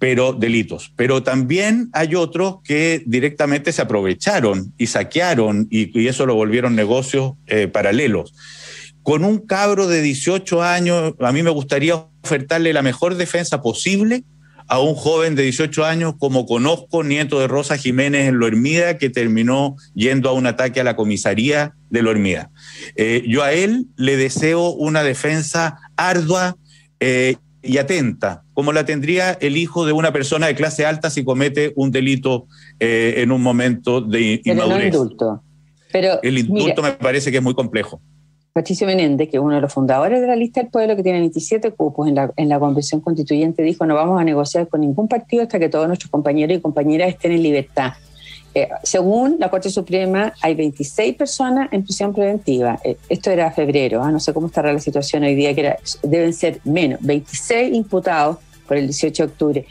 pero 0.00 0.32
delitos. 0.32 0.92
Pero 0.96 1.22
también 1.22 1.90
hay 1.92 2.16
otros 2.16 2.56
que 2.64 3.04
directamente 3.06 3.70
se 3.70 3.82
aprovecharon 3.82 4.72
y 4.78 4.88
saquearon 4.88 5.68
y, 5.70 6.08
eso 6.08 6.26
lo 6.26 6.34
volvieron 6.34 6.74
negocios 6.74 7.34
eh, 7.46 7.68
paralelos. 7.68 8.34
Con 9.02 9.24
un 9.24 9.38
cabro 9.38 9.86
de 9.86 10.00
18 10.00 10.62
años, 10.62 11.14
a 11.20 11.32
mí 11.32 11.42
me 11.42 11.50
gustaría 11.50 12.06
ofertarle 12.24 12.72
la 12.72 12.82
mejor 12.82 13.14
defensa 13.14 13.60
posible 13.60 14.24
a 14.68 14.80
un 14.80 14.94
joven 14.94 15.34
de 15.34 15.42
18 15.42 15.84
años 15.84 16.14
como 16.18 16.46
conozco, 16.46 17.04
nieto 17.04 17.38
de 17.38 17.48
Rosa 17.48 17.76
Jiménez 17.76 18.28
en 18.28 18.38
Lo 18.38 18.46
Hermida, 18.46 18.96
que 18.96 19.10
terminó 19.10 19.76
yendo 19.94 20.30
a 20.30 20.32
un 20.32 20.46
ataque 20.46 20.80
a 20.80 20.84
la 20.84 20.96
comisaría 20.96 21.74
de 21.90 22.02
Lo 22.02 22.10
Hermida. 22.10 22.50
Eh, 22.96 23.24
yo 23.26 23.42
a 23.42 23.52
él 23.52 23.86
le 23.96 24.16
deseo 24.16 24.70
una 24.70 25.02
defensa 25.02 25.76
ardua 25.96 26.56
eh, 27.00 27.36
y 27.62 27.78
atenta, 27.78 28.44
como 28.54 28.72
la 28.72 28.84
tendría 28.84 29.32
el 29.32 29.56
hijo 29.56 29.84
de 29.86 29.92
una 29.92 30.12
persona 30.12 30.46
de 30.46 30.54
clase 30.54 30.86
alta 30.86 31.10
si 31.10 31.24
comete 31.24 31.72
un 31.76 31.90
delito 31.90 32.46
eh, 32.78 33.14
en 33.18 33.32
un 33.32 33.42
momento 33.42 34.00
de 34.00 34.40
inmadurez. 34.44 34.78
el 34.78 34.86
indulto. 34.86 35.42
Pero, 35.92 36.22
el 36.22 36.38
indulto 36.38 36.82
me 36.82 36.92
parece 36.92 37.30
que 37.30 37.38
es 37.38 37.42
muy 37.42 37.54
complejo. 37.54 38.00
Patricio 38.52 38.86
Menéndez, 38.86 39.28
que 39.28 39.36
es 39.36 39.42
uno 39.42 39.54
de 39.54 39.60
los 39.60 39.72
fundadores 39.72 40.20
de 40.20 40.26
la 40.26 40.34
lista 40.34 40.60
del 40.60 40.70
pueblo, 40.70 40.96
que 40.96 41.02
tiene 41.02 41.20
27 41.20 41.70
cupos 41.72 42.08
en 42.08 42.16
la, 42.16 42.32
en 42.36 42.48
la 42.48 42.58
convención 42.58 43.00
constituyente, 43.00 43.62
dijo 43.62 43.86
no 43.86 43.94
vamos 43.94 44.20
a 44.20 44.24
negociar 44.24 44.68
con 44.68 44.80
ningún 44.80 45.06
partido 45.06 45.42
hasta 45.42 45.58
que 45.58 45.68
todos 45.68 45.86
nuestros 45.86 46.10
compañeros 46.10 46.58
y 46.58 46.60
compañeras 46.60 47.10
estén 47.10 47.32
en 47.32 47.42
libertad. 47.42 47.92
Eh, 48.54 48.68
según 48.82 49.36
la 49.38 49.48
Corte 49.48 49.70
Suprema, 49.70 50.32
hay 50.40 50.54
26 50.54 51.14
personas 51.16 51.68
en 51.72 51.84
prisión 51.84 52.12
preventiva. 52.12 52.80
Eh, 52.82 52.96
esto 53.08 53.30
era 53.30 53.50
febrero, 53.52 54.02
¿ah? 54.02 54.10
no 54.10 54.18
sé 54.18 54.32
cómo 54.32 54.48
estará 54.48 54.72
la 54.72 54.80
situación 54.80 55.22
hoy 55.22 55.34
día, 55.34 55.54
que 55.54 55.76
deben 56.02 56.32
ser 56.32 56.60
menos, 56.64 56.98
26 57.02 57.74
imputados 57.74 58.38
por 58.66 58.76
el 58.76 58.86
18 58.86 59.22
de 59.22 59.32
octubre. 59.32 59.66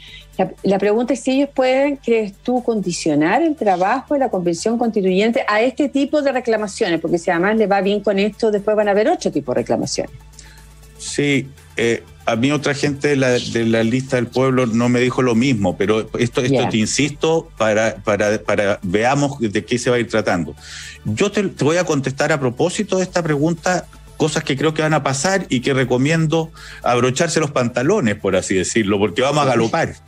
La, 0.62 0.78
pregunta 0.78 1.12
es 1.12 1.20
si 1.20 1.32
ellos 1.32 1.50
pueden, 1.54 1.96
crees 1.96 2.34
tú, 2.42 2.62
condicionar 2.62 3.42
el 3.42 3.56
trabajo 3.56 4.14
de 4.14 4.20
la 4.20 4.30
convención 4.30 4.78
constituyente 4.78 5.44
a 5.46 5.60
este 5.60 5.88
tipo 5.88 6.22
de 6.22 6.32
reclamaciones, 6.32 7.00
porque 7.00 7.18
si 7.18 7.30
además 7.30 7.56
le 7.56 7.66
va 7.66 7.82
bien 7.82 8.00
con 8.00 8.18
esto, 8.18 8.50
después 8.50 8.76
van 8.76 8.88
a 8.88 8.92
haber 8.92 9.08
otro 9.08 9.30
tipo 9.30 9.52
de 9.52 9.60
reclamaciones. 9.60 10.12
Sí, 10.96 11.48
eh, 11.76 12.02
a 12.26 12.36
mí 12.36 12.52
otra 12.52 12.74
gente 12.74 13.08
de 13.08 13.16
la, 13.16 13.82
lista 13.82 14.16
del 14.16 14.26
pueblo 14.26 14.66
no 14.66 14.88
me 14.88 15.00
dijo 15.00 15.22
lo 15.22 15.34
mismo, 15.34 15.76
pero 15.76 16.08
esto, 16.18 16.42
esto 16.42 16.68
te 16.68 16.76
insisto 16.76 17.50
para, 17.56 17.96
para, 17.96 18.38
para, 18.42 18.78
veamos 18.82 19.38
de 19.40 19.64
qué 19.64 19.78
se 19.78 19.90
va 19.90 19.96
a 19.96 19.98
ir 19.98 20.08
tratando. 20.08 20.54
Yo 21.04 21.30
te, 21.32 21.42
voy 21.42 21.78
a 21.78 21.84
contestar 21.84 22.32
a 22.32 22.38
propósito 22.38 22.98
de 22.98 23.04
esta 23.04 23.22
pregunta 23.22 23.86
cosas 24.16 24.44
que 24.44 24.56
creo 24.56 24.74
que 24.74 24.82
van 24.82 24.92
a 24.92 25.02
pasar 25.02 25.46
y 25.48 25.60
que 25.60 25.72
recomiendo 25.72 26.50
abrocharse 26.82 27.40
los 27.40 27.52
pantalones, 27.52 28.16
por 28.16 28.36
así 28.36 28.54
decirlo, 28.54 28.98
porque 28.98 29.22
vamos 29.22 29.44
a 29.44 29.46
galopar. 29.46 29.94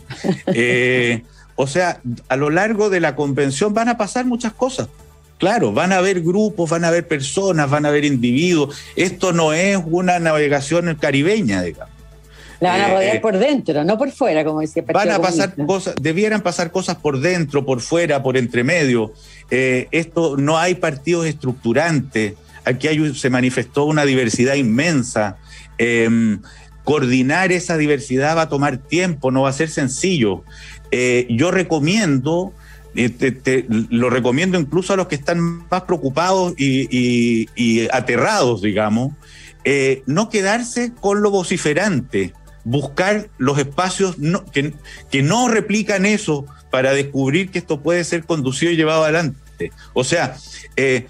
Eh, 0.55 1.23
o 1.57 1.67
sea, 1.67 2.01
a 2.29 2.37
lo 2.37 2.51
largo 2.51 2.91
de 2.91 3.01
la 3.01 3.15
convención 3.15 3.73
van 3.73 3.89
a 3.89 3.97
pasar 3.97 4.27
muchas 4.27 4.53
cosas. 4.53 4.89
Claro, 5.39 5.73
van 5.73 5.93
a 5.93 5.99
haber 5.99 6.21
grupos, 6.21 6.71
van 6.71 6.85
a 6.85 6.89
haber 6.89 7.09
personas, 7.09 7.69
van 7.69 7.85
a 7.85 7.89
haber 7.89 8.05
individuos. 8.05 8.77
Esto 8.97 9.33
no 9.33 9.53
es 9.53 9.79
una 9.85 10.19
navegación 10.19 10.95
caribeña, 10.95 11.63
digamos. 11.63 11.92
La 12.63 12.71
van 12.71 12.81
a 12.81 12.87
eh, 12.87 12.95
rodear 12.95 13.17
eh, 13.17 13.21
por 13.21 13.39
dentro, 13.39 13.83
no 13.83 13.99
por 13.99 14.13
fuera, 14.13 14.45
como 14.45 14.61
decía 14.61 14.85
Van 14.93 15.11
a 15.11 15.19
pasar 15.19 15.53
cosas, 15.67 15.97
debieran 16.01 16.43
pasar 16.43 16.71
cosas 16.71 16.95
por 16.95 17.19
dentro, 17.19 17.67
por 17.67 17.81
fuera, 17.81 18.23
por 18.23 18.37
entre 18.37 18.63
medio. 18.63 19.13
Eh, 19.51 19.89
esto 19.91 20.37
no 20.37 20.57
hay 20.59 20.77
partidos 20.77 21.27
estructurantes. 21.27 22.35
Aquí 22.65 22.87
hay, 22.87 23.17
se 23.17 23.31
manifestó 23.31 23.85
una 23.85 24.05
diversidad 24.05 24.55
inmensa. 24.55 25.39
Em, 25.77 26.41
coordinar 26.85 27.51
esa 27.51 27.77
diversidad 27.77 28.37
va 28.37 28.43
a 28.43 28.49
tomar 28.49 28.77
tiempo, 28.77 29.33
no 29.33 29.43
va 29.43 29.49
a 29.49 29.53
ser 29.53 29.69
sencillo. 29.69 30.45
yo 31.29 31.51
recomiendo 31.51 32.53
lo 33.89 34.11
recomiendo 34.11 34.61
incluso 34.61 34.93
a 34.93 34.97
los 34.97 35.09
que 35.09 35.15
están 35.17 35.41
más 35.69 35.83
preocupados 35.83 36.55
y, 36.59 37.89
aterrados, 37.91 38.63
digamos, 38.63 39.15
no 40.07 40.29
quedarse 40.29 40.93
con 41.01 41.23
lo 41.23 41.31
vociferante 41.33 42.35
buscar 42.65 43.29
los 43.39 43.59
espacios 43.59 44.17
que, 44.53 44.75
que 45.11 45.23
no 45.23 45.49
replican 45.49 46.07
eso 46.07 46.47
para 46.71 46.93
descubrir 46.93 47.51
que 47.51 47.59
esto 47.59 47.81
puede 47.81 48.05
ser 48.05 48.25
conducido 48.25 48.73
y 48.73 48.77
llevado 48.77 49.05
adelante. 49.05 49.71
O 49.93 50.05
sea, 50.05 50.37
eh, 50.77 51.07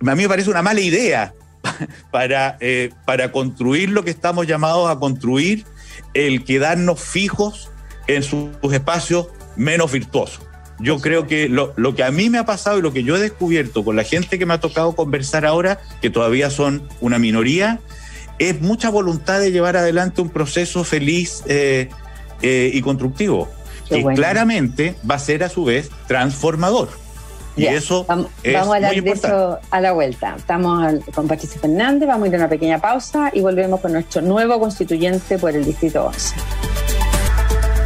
a 0.00 0.14
mí 0.14 0.22
me 0.22 0.28
parece 0.28 0.50
una 0.50 0.62
mala 0.62 0.80
idea 0.80 1.34
para, 2.10 2.56
eh, 2.60 2.90
para 3.04 3.32
construir 3.32 3.90
lo 3.90 4.04
que 4.04 4.10
estamos 4.10 4.46
llamados 4.46 4.90
a 4.90 4.98
construir, 4.98 5.64
el 6.14 6.44
quedarnos 6.44 7.00
fijos 7.00 7.70
en 8.06 8.22
sus 8.22 8.50
espacios 8.72 9.28
menos 9.56 9.92
virtuosos. 9.92 10.44
Yo 10.78 10.98
creo 10.98 11.26
que 11.26 11.48
lo, 11.48 11.72
lo, 11.76 11.94
que 11.94 12.04
a 12.04 12.10
mí 12.10 12.28
me 12.28 12.36
ha 12.36 12.44
pasado 12.44 12.78
y 12.78 12.82
lo 12.82 12.92
que 12.92 13.02
yo 13.02 13.16
he 13.16 13.20
descubierto 13.20 13.82
con 13.82 13.96
la 13.96 14.04
gente 14.04 14.38
que 14.38 14.44
me 14.44 14.52
ha 14.52 14.60
tocado 14.60 14.94
conversar 14.94 15.46
ahora, 15.46 15.80
que 16.02 16.10
todavía 16.10 16.50
son 16.50 16.86
una 17.00 17.18
minoría, 17.18 17.80
es 18.38 18.60
mucha 18.60 18.90
voluntad 18.90 19.40
de 19.40 19.52
llevar 19.52 19.76
adelante 19.76 20.20
un 20.20 20.30
proceso 20.30 20.84
feliz 20.84 21.42
eh, 21.46 21.88
eh, 22.42 22.70
y 22.72 22.80
constructivo, 22.82 23.48
que 23.88 24.04
claramente 24.04 24.94
va 25.08 25.16
a 25.16 25.18
ser 25.18 25.42
a 25.44 25.48
su 25.48 25.64
vez 25.64 25.90
transformador. 26.06 26.88
Y 27.56 27.64
eso 27.64 28.04
vamos, 28.06 28.26
vamos 28.44 28.68
a 28.68 28.74
hablar 28.76 29.02
de 29.02 29.10
eso 29.10 29.58
a 29.70 29.80
la 29.80 29.92
vuelta. 29.92 30.34
Estamos 30.36 30.94
con 31.14 31.26
Patricia 31.26 31.58
Fernández, 31.58 32.06
vamos 32.06 32.26
a 32.26 32.28
ir 32.28 32.34
a 32.34 32.38
una 32.38 32.48
pequeña 32.50 32.78
pausa 32.78 33.30
y 33.32 33.40
volvemos 33.40 33.80
con 33.80 33.92
nuestro 33.92 34.20
nuevo 34.20 34.60
constituyente 34.60 35.38
por 35.38 35.56
el 35.56 35.64
Distrito 35.64 36.04
11. 36.04 36.36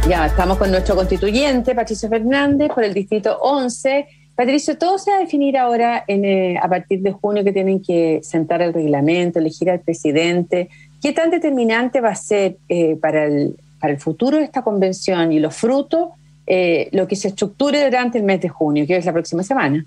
Ya, 0.09 0.25
estamos 0.25 0.57
con 0.57 0.71
nuestro 0.71 0.95
constituyente, 0.95 1.73
Patricio 1.73 2.09
Fernández, 2.09 2.69
por 2.73 2.83
el 2.83 2.93
Distrito 2.93 3.37
11 3.39 4.07
Patricio, 4.41 4.75
todo 4.75 4.97
se 4.97 5.11
va 5.11 5.17
a 5.17 5.19
definir 5.19 5.55
ahora 5.55 6.03
eh, 6.07 6.55
a 6.59 6.67
partir 6.67 7.01
de 7.01 7.11
junio 7.11 7.43
que 7.43 7.53
tienen 7.53 7.79
que 7.79 8.21
sentar 8.23 8.63
el 8.63 8.73
reglamento, 8.73 9.37
elegir 9.37 9.69
al 9.69 9.81
presidente. 9.81 10.67
¿Qué 10.99 11.11
tan 11.11 11.29
determinante 11.29 12.01
va 12.01 12.09
a 12.09 12.15
ser 12.15 12.57
eh, 12.67 12.95
para, 12.95 13.25
el, 13.25 13.55
para 13.79 13.93
el 13.93 13.99
futuro 13.99 14.37
de 14.37 14.43
esta 14.45 14.63
convención 14.63 15.31
y 15.31 15.39
los 15.39 15.55
frutos 15.55 16.09
eh, 16.47 16.89
lo 16.91 17.07
que 17.07 17.15
se 17.15 17.27
estructure 17.27 17.85
durante 17.85 18.17
el 18.17 18.23
mes 18.23 18.41
de 18.41 18.49
junio, 18.49 18.87
que 18.87 18.97
es 18.97 19.05
la 19.05 19.13
próxima 19.13 19.43
semana? 19.43 19.85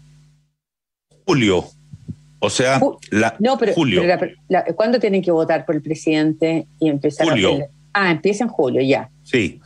Julio. 1.26 1.64
O 2.38 2.48
sea, 2.48 2.80
la, 3.10 3.34
no, 3.40 3.58
pero, 3.58 3.74
julio. 3.74 4.04
¿cuándo 4.76 5.00
tienen 5.00 5.20
que 5.20 5.32
votar 5.32 5.66
por 5.66 5.74
el 5.74 5.82
presidente 5.82 6.68
y 6.78 6.90
empezar 6.90 7.28
julio. 7.28 7.58
A 7.92 8.06
Ah, 8.06 8.10
empieza 8.12 8.44
en 8.44 8.50
julio, 8.50 8.80
ya. 8.82 9.10
Sí 9.24 9.60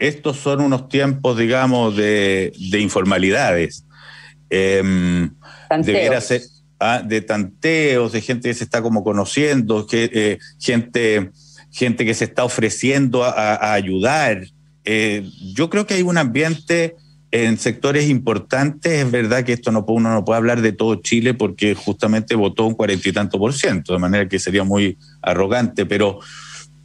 estos 0.00 0.38
son 0.38 0.62
unos 0.62 0.88
tiempos, 0.88 1.36
digamos, 1.38 1.94
de, 1.94 2.52
informalidades. 2.80 3.84
Eh, 4.48 5.28
ser 6.20 6.42
ah, 6.80 7.02
de 7.06 7.20
tanteos, 7.20 8.12
de 8.12 8.20
gente 8.22 8.48
que 8.48 8.54
se 8.54 8.64
está 8.64 8.82
como 8.82 9.04
conociendo, 9.04 9.86
que, 9.86 10.10
eh, 10.12 10.38
gente, 10.58 11.30
gente 11.70 12.04
que 12.04 12.14
se 12.14 12.24
está 12.24 12.44
ofreciendo 12.44 13.22
a, 13.22 13.74
ayudar. 13.74 14.42
Eh, 14.84 15.28
yo 15.54 15.68
creo 15.68 15.86
que 15.86 15.94
hay 15.94 16.02
un 16.02 16.16
ambiente 16.16 16.96
en 17.30 17.58
sectores 17.58 18.08
importantes. 18.08 19.04
Es 19.04 19.10
verdad 19.10 19.44
que 19.44 19.52
esto 19.52 19.70
no, 19.70 19.84
uno 19.86 20.10
no 20.14 20.24
puede 20.24 20.38
hablar 20.38 20.62
de 20.62 20.72
todo 20.72 20.96
Chile 20.96 21.34
porque 21.34 21.74
justamente 21.74 22.34
votó 22.34 22.66
un 22.66 22.74
cuarenta 22.74 23.06
y 23.06 23.12
tanto 23.12 23.38
por 23.38 23.52
ciento, 23.52 23.92
de 23.92 23.98
manera 23.98 24.26
que 24.26 24.38
sería 24.38 24.64
muy 24.64 24.96
arrogante, 25.20 25.84
pero, 25.84 26.20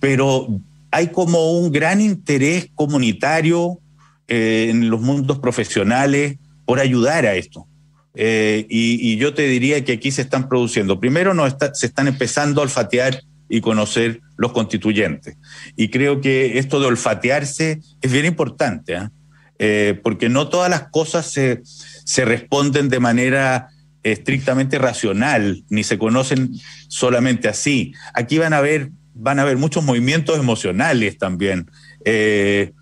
pero 0.02 0.60
hay 0.96 1.10
como 1.10 1.52
un 1.52 1.74
gran 1.74 2.00
interés 2.00 2.70
comunitario 2.74 3.82
eh, 4.30 4.68
en 4.70 4.90
los 4.90 5.02
mundos 5.02 5.40
profesionales 5.40 6.38
por 6.64 6.80
ayudar 6.80 7.26
a 7.26 7.36
esto. 7.36 7.68
Eh, 8.14 8.66
y, 8.70 9.18
yo 9.18 9.34
te 9.34 9.42
diría 9.42 9.84
que 9.84 9.92
aquí 9.92 10.10
se 10.12 10.22
están 10.22 10.48
produciendo. 10.48 11.02
Primero, 11.02 11.34
no 11.34 11.46
se 11.50 11.86
están 11.86 12.08
empezando 12.08 12.62
a 12.62 12.64
olfatear 12.64 13.22
y 13.50 13.60
conocer 13.60 14.22
los 14.38 14.54
constituyentes. 14.54 15.36
Y 15.76 15.90
creo 15.90 16.22
que 16.22 16.60
esto 16.60 16.80
de 16.80 16.86
olfatearse 16.86 17.82
es 18.02 18.12
bien 18.14 18.26
importante, 18.26 18.96
¿ah? 18.96 19.12
eh, 19.60 20.00
porque 20.02 20.30
no 20.30 20.48
todas 20.48 20.70
las 20.70 20.84
cosas 20.92 21.30
se, 21.30 21.60
se 21.66 22.24
responden 22.24 22.88
de 22.88 23.02
manera 23.02 23.68
estrictamente 24.04 24.80
racional, 24.80 25.66
ni 25.68 25.84
se 25.84 25.98
conocen 25.98 26.52
solamente 26.88 27.50
así. 27.50 27.94
Aquí 28.14 28.38
van 28.38 28.54
a 28.54 28.60
haber 28.60 28.92
van 29.16 29.40
a 29.40 29.44
haber 29.44 29.58
muchos 29.58 29.84
movimientos 29.84 30.38
emocionales 30.38 31.18
también, 31.18 31.72
eh, 32.04 32.74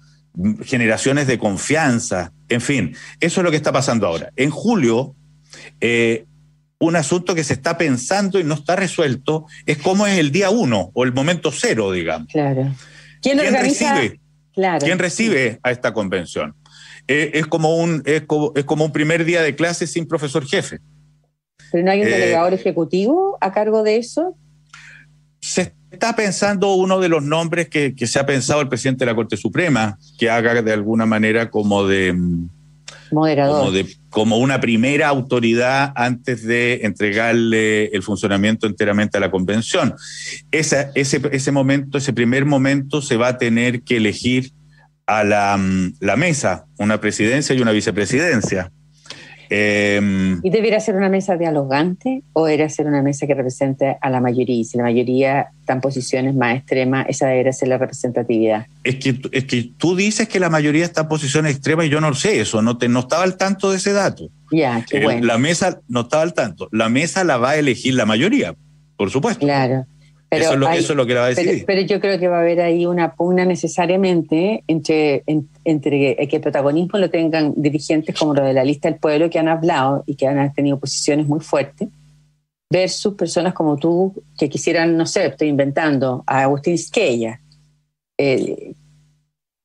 generaciones 0.63 1.27
de 1.27 1.37
confianza, 1.37 2.33
en 2.49 2.59
fin, 2.59 2.95
eso 3.19 3.39
es 3.39 3.43
lo 3.45 3.51
que 3.51 3.57
está 3.57 3.71
pasando 3.71 4.07
ahora. 4.07 4.31
En 4.35 4.49
julio, 4.49 5.15
eh, 5.79 6.25
un 6.79 6.95
asunto 6.95 7.35
que 7.35 7.43
se 7.43 7.53
está 7.53 7.77
pensando 7.77 8.39
y 8.39 8.43
no 8.43 8.55
está 8.55 8.75
resuelto 8.75 9.45
es 9.65 9.77
cómo 9.77 10.07
es 10.07 10.17
el 10.17 10.31
día 10.31 10.49
uno 10.49 10.91
o 10.93 11.03
el 11.03 11.13
momento 11.13 11.51
cero, 11.51 11.91
digamos. 11.91 12.27
Claro. 12.29 12.73
¿Quién, 13.21 13.39
recibe? 13.39 14.19
¿Quién 14.79 14.99
recibe 14.99 15.59
a 15.63 15.71
esta 15.71 15.93
convención? 15.93 16.55
Eh, 17.07 17.31
es, 17.35 17.45
como 17.47 17.77
un, 17.77 18.01
es 18.05 18.23
como, 18.23 18.85
un 18.85 18.91
primer 18.91 19.23
día 19.23 19.41
de 19.41 19.55
clase 19.55 19.87
sin 19.87 20.07
profesor 20.07 20.45
jefe. 20.45 20.79
¿Pero 21.71 21.85
no 21.85 21.91
hay 21.91 22.01
un 22.01 22.09
delegador 22.09 22.53
ejecutivo 22.53 23.37
a 23.39 23.51
cargo 23.51 23.83
de 23.83 23.97
eso? 23.97 24.35
Se 25.53 25.75
está 25.91 26.15
pensando 26.15 26.74
uno 26.74 27.00
de 27.00 27.10
los 27.10 27.22
nombres 27.22 27.69
que, 27.69 27.93
se 28.07 28.17
ha 28.17 28.25
pensado 28.25 28.62
el 28.62 28.69
presidente 28.69 29.05
de 29.05 29.12
la 29.12 29.15
Corte 29.15 29.38
Suprema, 29.38 30.00
que 30.17 30.31
haga 30.31 30.63
de 30.63 30.74
alguna 30.74 31.05
manera 31.05 31.51
como 31.51 31.86
de... 31.86 32.17
Moderador. 33.12 33.72
Como, 34.10 34.38
una 34.39 34.60
primera 34.60 35.10
autoridad 35.10 35.93
antes 35.95 36.43
de 36.43 36.79
entregarle 36.81 37.86
el 37.89 38.01
funcionamiento 38.01 38.65
enteramente 38.65 39.19
a 39.19 39.22
la 39.22 39.29
convención. 39.29 39.93
ese, 40.50 40.89
ese 40.95 41.51
momento, 41.51 42.00
ese 42.00 42.13
primer 42.13 42.45
momento 42.45 43.03
se 43.03 43.17
va 43.17 43.27
a 43.27 43.38
tener 43.38 43.83
que 43.83 43.98
elegir 43.98 44.51
a 45.05 45.24
la, 45.24 45.60
la 46.00 46.15
mesa, 46.15 46.65
una 46.79 47.00
presidencia 47.00 47.53
y 47.53 47.62
una 47.62 47.72
vicepresidencia. 47.72 48.72
Em, 49.55 50.39
¿Y 50.41 50.50
debería 50.50 50.79
ser 50.79 50.95
una 50.95 51.10
mesa 51.10 51.38
dialogante 51.38 52.24
o 52.33 52.48
debería 52.48 52.69
ser 52.69 52.88
una 52.88 53.03
mesa 53.03 53.27
que 53.27 53.36
represente 53.36 53.98
a 54.01 54.10
la 54.10 54.19
mayoría? 54.19 54.55
Y 54.55 54.63
si 54.63 54.77
la 54.77 54.83
mayoría 54.83 55.50
está 55.60 55.74
en 55.74 55.81
posiciones 55.81 56.33
más 56.33 56.57
extremas, 56.57 57.05
esa 57.07 57.27
debería 57.27 57.53
ser 57.53 57.67
la 57.67 57.77
representatividad. 57.77 58.65
Es 58.83 58.95
que, 58.95 59.15
es 59.31 59.45
que 59.45 59.69
tú 59.77 59.95
dices 59.95 60.27
que 60.27 60.39
la 60.39 60.50
mayoría 60.50 60.83
está 60.86 61.01
en 61.01 61.07
posiciones 61.07 61.51
extremas 61.51 61.86
y 61.86 61.89
yo 61.89 62.01
no 62.01 62.15
sé 62.15 62.41
eso, 62.41 62.63
no, 62.63 62.79
te, 62.79 62.89
no 62.89 63.01
estaba 63.01 63.22
al 63.22 63.38
tanto 63.38 63.69
de 63.69 63.77
ese 63.77 63.93
dato. 63.93 64.27
Ya, 64.51 64.83
qué 64.89 65.03
bueno. 65.03 65.24
La 65.24 65.38
mesa 65.38 65.81
no 65.88 66.01
estaba 66.01 66.24
al 66.24 66.33
tanto. 66.33 66.67
La 66.72 66.89
mesa 66.89 67.24
la 67.24 67.38
va 67.38 67.51
a 67.51 67.57
elegir 67.57 67.93
la 67.93 68.07
mayoría, 68.07 68.55
por 68.98 69.12
supuesto. 69.12 69.45
Claro. 69.45 69.86
Pero 70.33 70.45
eso, 70.45 70.53
es 70.53 70.89
lo, 70.95 71.05
que 71.05 71.13
la 71.13 71.19
va 71.19 71.25
a 71.27 71.29
decidir. 71.29 71.63
Pero, 71.65 71.81
yo 71.81 71.99
creo 71.99 72.19
que 72.19 72.27
va 72.27 72.37
a 72.37 72.41
haber 72.41 72.61
ahí 72.61 72.85
una 72.85 73.13
pugna 73.13 73.45
necesariamente 73.45 74.63
entre, 74.67 75.23
entre 75.63 76.27
que 76.27 76.35
el 76.35 76.41
protagonismo 76.41 76.97
lo 76.97 77.09
tengan 77.09 77.53
dirigentes 77.55 78.17
como 78.17 78.33
los 78.33 78.45
de 78.45 78.53
la 78.53 78.63
lista 78.63 78.89
del 78.89 78.99
pueblo 78.99 79.29
que 79.29 79.39
han 79.39 79.47
hablado 79.47 80.03
y 80.07 80.15
que 80.15 80.27
han 80.27 80.53
tenido 80.53 80.79
posiciones 80.79 81.27
muy 81.27 81.39
fuertes, 81.39 81.89
versus 82.69 83.13
personas 83.13 83.53
como 83.53 83.77
tú 83.77 84.23
que 84.37 84.49
quisieran, 84.49 84.97
no 84.97 85.05
sé, 85.05 85.27
estoy 85.27 85.49
inventando, 85.49 86.23
a 86.25 86.41
Agustín 86.41 86.77
Squella, 86.77 87.39
eh, 88.17 88.73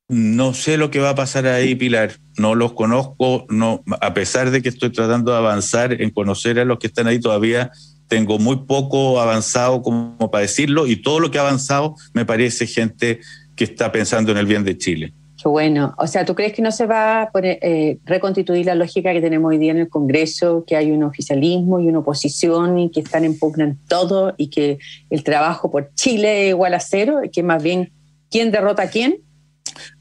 No 0.08 0.52
sé 0.52 0.76
lo 0.76 0.90
que 0.90 1.00
va 1.00 1.10
a 1.10 1.14
pasar 1.14 1.46
ahí, 1.46 1.75
Pilar. 1.75 2.12
No 2.38 2.54
los 2.54 2.75
conozco, 2.75 3.46
no, 3.48 3.82
a 4.00 4.12
pesar 4.14 4.50
de 4.50 4.62
que 4.62 4.68
estoy 4.68 4.90
tratando 4.90 5.32
de 5.32 5.38
avanzar 5.38 6.00
en 6.00 6.10
conocer 6.10 6.58
a 6.58 6.64
los 6.64 6.78
que 6.78 6.87
están 6.88 7.06
ahí 7.06 7.18
todavía, 7.18 7.70
tengo 8.08 8.38
muy 8.38 8.56
poco 8.66 9.20
avanzado 9.20 9.82
como 9.82 10.30
para 10.30 10.42
decirlo 10.42 10.86
y 10.86 10.96
todo 10.96 11.20
lo 11.20 11.30
que 11.30 11.38
ha 11.38 11.42
avanzado 11.42 11.94
me 12.14 12.24
parece 12.24 12.66
gente 12.66 13.20
que 13.54 13.64
está 13.64 13.92
pensando 13.92 14.32
en 14.32 14.38
el 14.38 14.46
bien 14.46 14.64
de 14.64 14.76
Chile. 14.76 15.12
Qué 15.40 15.48
bueno. 15.48 15.94
O 15.98 16.06
sea, 16.08 16.24
¿tú 16.24 16.34
crees 16.34 16.52
que 16.52 16.62
no 16.62 16.72
se 16.72 16.86
va 16.86 17.22
a 17.22 17.30
eh, 17.42 17.98
reconstituir 18.04 18.66
la 18.66 18.74
lógica 18.74 19.12
que 19.12 19.20
tenemos 19.20 19.50
hoy 19.50 19.58
día 19.58 19.70
en 19.70 19.78
el 19.78 19.88
Congreso, 19.88 20.64
que 20.66 20.74
hay 20.74 20.90
un 20.90 21.04
oficialismo 21.04 21.78
y 21.78 21.86
una 21.86 22.00
oposición 22.00 22.78
y 22.78 22.90
que 22.90 23.00
están 23.00 23.24
en 23.24 23.38
pugna 23.38 23.64
en 23.64 23.78
todo 23.86 24.34
y 24.36 24.48
que 24.48 24.78
el 25.10 25.22
trabajo 25.22 25.70
por 25.70 25.94
Chile 25.94 26.46
es 26.46 26.50
igual 26.50 26.74
a 26.74 26.80
cero 26.80 27.20
y 27.22 27.30
que 27.30 27.44
más 27.44 27.62
bien 27.62 27.92
quién 28.30 28.50
derrota 28.50 28.82
a 28.82 28.90
quién? 28.90 29.18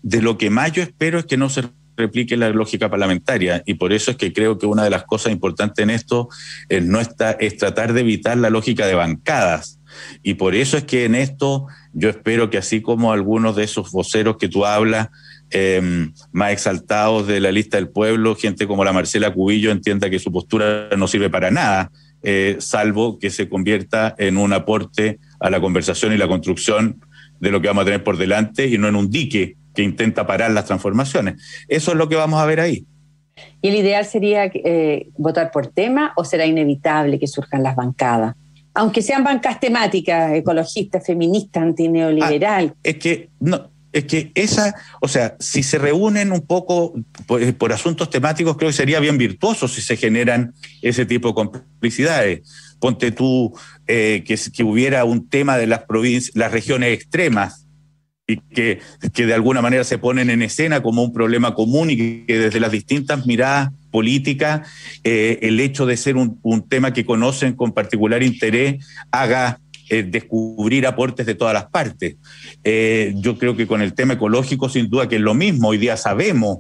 De 0.02 0.24
lo 0.24 0.40
que 0.40 0.50
más 0.50 0.72
yo 0.72 0.82
espero 0.82 1.20
es 1.20 1.26
que 1.26 1.38
no 1.38 1.50
se 1.50 1.64
replique 1.98 2.38
la 2.38 2.50
lógica 2.50 2.90
parlamentaria 2.90 3.64
y 3.66 3.74
por 3.74 3.92
eso 3.92 4.12
es 4.12 4.18
que 4.18 4.32
creo 4.32 4.58
que 4.58 4.66
una 4.66 4.84
de 4.84 4.90
las 4.90 5.04
cosas 5.04 5.34
importantes 5.34 5.84
en 5.84 5.90
esto 5.90 6.30
es, 6.70 6.86
no 6.86 7.00
está, 7.00 7.32
es 7.32 7.58
tratar 7.58 7.94
de 7.94 8.02
evitar 8.02 8.38
la 8.38 8.50
lógica 8.50 8.86
de 8.86 8.94
bancadas. 8.94 9.80
Y 10.22 10.36
por 10.36 10.54
eso 10.54 10.78
es 10.78 10.84
que 10.84 11.06
en 11.06 11.16
esto 11.16 11.66
yo 11.94 12.10
espero 12.10 12.50
que 12.50 12.58
así 12.58 12.82
como 12.82 13.12
algunos 13.12 13.56
de 13.56 13.64
esos 13.64 13.92
voceros 13.92 14.38
que 14.38 14.48
tú 14.48 14.66
hablas, 14.66 15.10
eh, 15.50 16.10
más 16.32 16.52
exaltados 16.52 17.26
de 17.26 17.40
la 17.40 17.52
lista 17.52 17.78
del 17.78 17.90
pueblo, 17.90 18.36
gente 18.36 18.68
como 18.68 18.84
la 18.84 18.94
Marcela 18.94 19.34
Cubillo 19.34 19.72
entienda 19.72 20.10
que 20.10 20.20
su 20.20 20.32
postura 20.32 20.90
no 20.98 21.08
sirve 21.08 21.30
para 21.30 21.52
nada, 21.52 21.92
eh, 22.22 22.58
salvo 22.60 23.18
que 23.18 23.30
se 23.30 23.48
convierta 23.48 24.14
en 24.18 24.38
un 24.38 24.52
aporte 24.52 25.20
a 25.40 25.50
la 25.50 25.62
conversación 25.62 26.14
y 26.14 26.18
la 26.18 26.28
construcción 26.28 27.00
de 27.40 27.52
lo 27.52 27.62
que 27.62 27.68
vamos 27.68 27.84
a 27.84 27.86
tener 27.86 28.04
por 28.04 28.18
delante 28.18 28.68
y 28.68 28.78
no 28.78 28.88
en 28.88 28.96
un 28.96 29.10
dique 29.10 29.56
que 29.78 29.84
intenta 29.84 30.26
parar 30.26 30.50
las 30.50 30.66
transformaciones. 30.66 31.36
Eso 31.68 31.92
es 31.92 31.98
lo 31.98 32.10
que 32.10 32.16
vamos 32.16 32.42
a 32.42 32.46
ver 32.48 32.60
ahí. 32.60 32.88
¿Y 33.62 33.68
el 33.68 33.76
ideal 33.76 34.04
sería 34.06 34.46
eh, 34.46 35.10
votar 35.20 35.52
por 35.52 35.68
tema 35.68 36.14
o 36.16 36.26
será 36.26 36.48
inevitable 36.48 37.20
que 37.20 37.28
surjan 37.28 37.62
las 37.62 37.76
bancadas? 37.76 38.34
Aunque 38.74 39.04
sean 39.04 39.24
bancas 39.24 39.60
temáticas, 39.60 40.34
ecologistas, 40.34 41.06
feministas, 41.06 41.62
antineoliberal. 41.62 42.74
Ah, 42.74 42.80
es 42.82 42.98
que 42.98 43.30
no, 43.40 43.70
es 43.92 44.06
que 44.06 44.32
esa, 44.34 44.74
o 45.00 45.08
sea, 45.08 45.36
si 45.40 45.62
se 45.62 45.78
reúnen 45.78 46.32
un 46.32 46.42
poco 46.42 46.96
por, 47.28 47.72
asuntos 47.72 48.10
temáticos, 48.10 48.58
creo 48.58 48.70
que 48.70 48.78
sería 48.78 49.00
bien 49.00 49.20
virtuoso 49.20 49.68
si 49.68 49.82
se 49.82 49.96
generan 49.96 50.56
ese 50.82 51.06
tipo 51.06 51.28
de 51.28 51.34
complicidades. 51.36 52.76
Ponte 52.80 53.12
tú 53.12 53.54
eh, 53.86 54.24
que, 54.26 54.40
que, 54.52 54.64
hubiera 54.64 55.06
un 55.06 55.30
tema 55.30 55.56
de 55.56 55.68
las 55.68 55.84
provincias, 55.84 56.36
las 56.36 56.52
regiones 56.52 56.94
extremas, 56.96 57.67
y 58.28 58.38
que, 58.38 58.80
que, 59.14 59.26
de 59.26 59.34
alguna 59.34 59.62
manera 59.62 59.86
se 59.86 59.98
ponen 59.98 60.30
en 60.30 60.42
escena 60.42 60.84
como 60.84 61.02
un 61.02 61.14
problema 61.14 61.56
común 61.56 61.90
y 61.90 62.26
que 62.26 62.38
desde 62.38 62.60
las 62.60 62.74
distintas 62.74 63.26
miradas 63.26 63.72
políticas, 63.90 64.68
eh, 65.06 65.40
el 65.44 65.62
hecho 65.62 65.86
de 65.86 65.96
ser 65.96 66.18
un, 66.18 66.38
un 66.44 66.68
tema 66.68 66.92
que 66.92 67.06
conocen 67.06 67.54
con 67.54 67.72
particular 67.72 68.22
interés 68.22 68.86
haga 69.12 69.60
eh, 69.90 70.04
descubrir 70.04 70.86
aportes 70.86 71.26
de 71.26 71.36
todas 71.36 71.54
las 71.54 71.68
partes. 71.68 72.18
Eh, 72.66 73.14
yo 73.16 73.38
creo 73.38 73.56
que 73.56 73.66
con 73.66 73.82
el 73.82 73.94
tema 73.94 74.16
ecológico, 74.16 74.68
sin 74.68 74.90
duda 74.90 75.08
que 75.08 75.16
es 75.16 75.22
lo 75.22 75.34
mismo. 75.34 75.70
Hoy 75.70 75.78
día 75.78 75.96
sabemos 75.96 76.60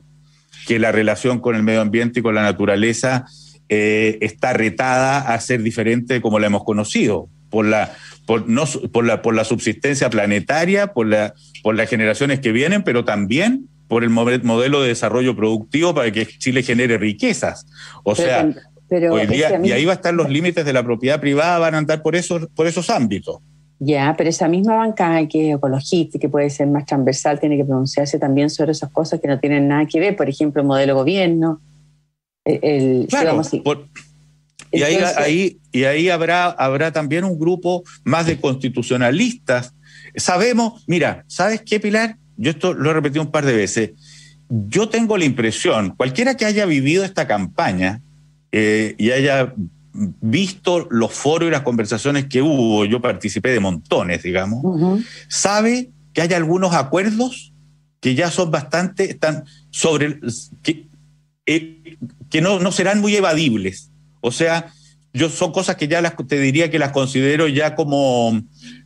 que 0.67 0.79
la 0.79 0.93
relación 0.93 1.39
con 1.39 1.57
el 1.57 1.63
medio 1.63 1.81
ambiente 1.81 2.21
y 2.21 2.23
con 2.23 2.33
la 2.33 2.43
naturaleza 2.43 3.25
está 3.69 4.53
retada 4.53 5.19
a 5.19 5.37
ser 5.41 5.61
diferente 5.61 6.21
como 6.21 6.39
la 6.39 6.47
hemos 6.47 6.63
conocido, 6.63 7.27
por 7.49 7.65
la, 7.65 7.93
por, 8.27 8.47
no, 8.47 8.65
por 8.91 9.05
la, 9.05 9.21
por 9.23 9.33
la 9.33 9.45
subsistencia 9.45 10.09
planetaria, 10.09 10.93
por, 10.93 11.07
la, 11.07 11.33
por 11.63 11.75
las 11.75 11.89
generaciones 11.89 12.41
que 12.41 12.51
vienen, 12.51 12.83
pero 12.83 13.05
también 13.05 13.69
por 13.87 14.03
el 14.03 14.09
modelo 14.09 14.81
de 14.81 14.89
desarrollo 14.89 15.33
productivo 15.33 15.95
para 15.95 16.11
que 16.11 16.25
Chile 16.25 16.61
genere 16.61 16.97
riquezas. 16.97 17.65
O 18.03 18.15
sea, 18.15 18.49
y 18.91 19.71
ahí 19.71 19.85
va 19.85 19.93
a 19.93 19.95
estar 19.95 20.13
los 20.13 20.29
límites 20.29 20.65
de 20.65 20.73
la 20.73 20.83
propiedad 20.83 21.21
privada, 21.21 21.57
van 21.57 21.75
a 21.75 21.77
andar 21.77 22.01
por 22.01 22.17
esos, 22.17 22.47
por 22.53 22.67
esos 22.67 22.89
ámbitos. 22.89 23.37
Ya, 23.79 24.13
pero 24.17 24.29
esa 24.29 24.49
misma 24.49 24.75
banca 24.75 25.25
que 25.27 25.51
es 25.51 25.55
ecologista 25.55 26.19
que 26.19 26.27
puede 26.27 26.49
ser 26.49 26.67
más 26.67 26.85
transversal 26.85 27.39
tiene 27.39 27.55
que 27.55 27.63
pronunciarse 27.63 28.19
también 28.19 28.49
sobre 28.49 28.73
esas 28.73 28.91
cosas 28.91 29.21
que 29.21 29.27
no 29.29 29.39
tienen 29.39 29.69
nada 29.69 29.85
que 29.85 30.01
ver, 30.01 30.17
por 30.17 30.27
ejemplo, 30.27 30.61
el 30.61 30.67
modelo 30.67 30.95
gobierno. 30.95 31.61
El, 32.43 33.07
claro, 33.07 33.41
y 34.71 34.83
ahí, 34.83 34.97
ahí, 35.17 35.57
y 35.71 35.83
ahí 35.83 36.09
habrá, 36.09 36.45
habrá 36.45 36.91
también 36.91 37.23
un 37.23 37.39
grupo 37.39 37.83
más 38.03 38.25
de 38.25 38.39
constitucionalistas. 38.39 39.73
Sabemos, 40.15 40.83
mira, 40.87 41.23
¿sabes 41.27 41.61
qué, 41.61 41.79
Pilar? 41.79 42.17
Yo 42.37 42.51
esto 42.51 42.73
lo 42.73 42.91
he 42.91 42.93
repetido 42.93 43.21
un 43.21 43.31
par 43.31 43.45
de 43.45 43.55
veces. 43.55 43.91
Yo 44.49 44.89
tengo 44.89 45.17
la 45.17 45.25
impresión, 45.25 45.95
cualquiera 45.95 46.37
que 46.37 46.45
haya 46.45 46.65
vivido 46.65 47.03
esta 47.03 47.27
campaña, 47.27 48.01
eh, 48.51 48.95
y 48.97 49.11
haya 49.11 49.53
visto 50.21 50.87
los 50.89 51.11
foros 51.11 51.47
y 51.47 51.51
las 51.51 51.61
conversaciones 51.61 52.25
que 52.25 52.41
hubo, 52.41 52.85
yo 52.85 53.01
participé 53.01 53.49
de 53.49 53.59
montones, 53.59 54.23
digamos, 54.23 55.01
sabe 55.27 55.89
que 56.13 56.21
hay 56.21 56.33
algunos 56.33 56.73
acuerdos 56.73 57.53
que 57.99 58.15
ya 58.15 58.29
son 58.31 58.51
bastante, 58.51 59.09
están 59.09 59.45
sobre, 59.69 60.19
que, 60.61 60.85
eh, 61.45 61.97
que 62.29 62.41
no, 62.41 62.59
no 62.59 62.71
serán 62.71 63.01
muy 63.01 63.15
evadibles. 63.15 63.91
O 64.21 64.31
sea, 64.31 64.71
yo 65.13 65.29
son 65.29 65.51
cosas 65.51 65.75
que 65.75 65.87
ya 65.87 66.01
las, 66.01 66.15
te 66.27 66.39
diría 66.39 66.69
que 66.69 66.79
las 66.79 66.91
considero 66.91 67.47
ya 67.47 67.75
como, 67.75 68.41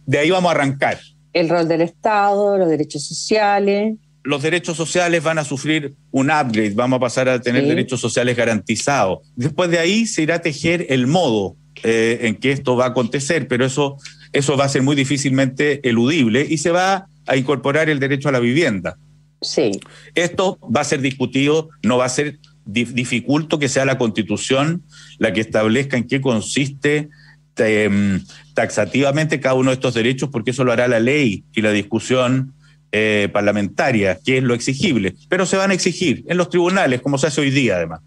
de 0.06 0.20
ahí 0.20 0.30
vamos 0.30 0.50
a 0.50 0.56
arrancar. 0.56 1.00
El 1.34 1.50
rol 1.50 1.68
del 1.68 1.82
Estado, 1.82 2.58
los 2.58 2.70
derechos 2.70 3.06
sociales 3.06 3.96
los 4.24 4.42
derechos 4.42 4.78
sociales 4.78 5.24
van 5.24 5.40
a 5.40 5.44
sufrir 5.44 5.96
un 6.12 6.30
upgrade, 6.30 6.74
vamos 6.76 6.98
a 6.98 7.00
pasar 7.00 7.30
a 7.30 7.42
tener 7.42 7.66
derechos 7.66 8.00
sociales 8.00 8.38
garantizados. 8.38 9.20
Después 9.36 9.70
de 9.70 9.80
ahí 9.80 10.06
se 10.06 10.22
irá 10.22 10.36
a 10.36 10.42
tejer 10.42 10.86
el 10.90 11.08
modo 11.08 11.56
eh, 11.84 12.20
en 12.22 12.36
que 12.36 12.52
esto 12.52 12.76
va 12.76 12.86
a 12.86 12.90
acontecer, 12.90 13.48
pero 13.48 13.66
eso, 13.66 13.98
eso 14.32 14.58
va 14.58 14.66
a 14.66 14.70
ser 14.70 14.84
muy 14.84 14.96
difícilmente 14.96 15.88
eludible 15.88 16.46
y 16.48 16.58
se 16.60 16.72
va 16.72 17.08
a 17.26 17.36
incorporar 17.36 17.90
el 17.90 18.00
derecho 18.00 18.30
a 18.30 18.32
la 18.32 18.40
vivienda. 18.40 18.98
Sí. 19.42 19.72
Esto 20.14 20.60
va 20.64 20.82
a 20.82 20.86
ser 20.86 21.02
discutido, 21.02 21.70
no 21.82 21.98
va 21.98 22.06
a 22.06 22.10
ser 22.10 22.38
dificulto 22.66 23.58
que 23.58 23.70
sea 23.70 23.86
la 23.86 23.98
constitución 23.98 24.84
la 25.22 25.32
que 25.34 25.42
establezca 25.42 25.98
en 25.98 26.08
qué 26.08 26.20
consiste 26.20 27.10
em, 27.58 28.20
taxativamente 28.56 29.40
cada 29.40 29.54
uno 29.54 29.70
de 29.70 29.76
estos 29.76 29.94
derechos, 29.94 30.30
porque 30.32 30.50
eso 30.50 30.64
lo 30.64 30.72
hará 30.72 30.88
la 30.88 31.00
ley 31.00 31.44
y 31.54 31.62
la 31.62 31.72
discusión 31.72 32.56
eh, 32.92 33.30
parlamentaria, 33.32 34.18
que 34.26 34.40
es 34.40 34.44
lo 34.44 34.56
exigible, 34.56 35.14
pero 35.30 35.46
se 35.46 35.58
van 35.58 35.70
a 35.70 35.76
exigir 35.76 36.26
en 36.28 36.38
los 36.38 36.50
tribunales, 36.50 37.02
como 37.02 37.20
se 37.20 37.28
hace 37.28 37.40
hoy 37.40 37.52
día 37.52 37.76
además, 37.76 38.00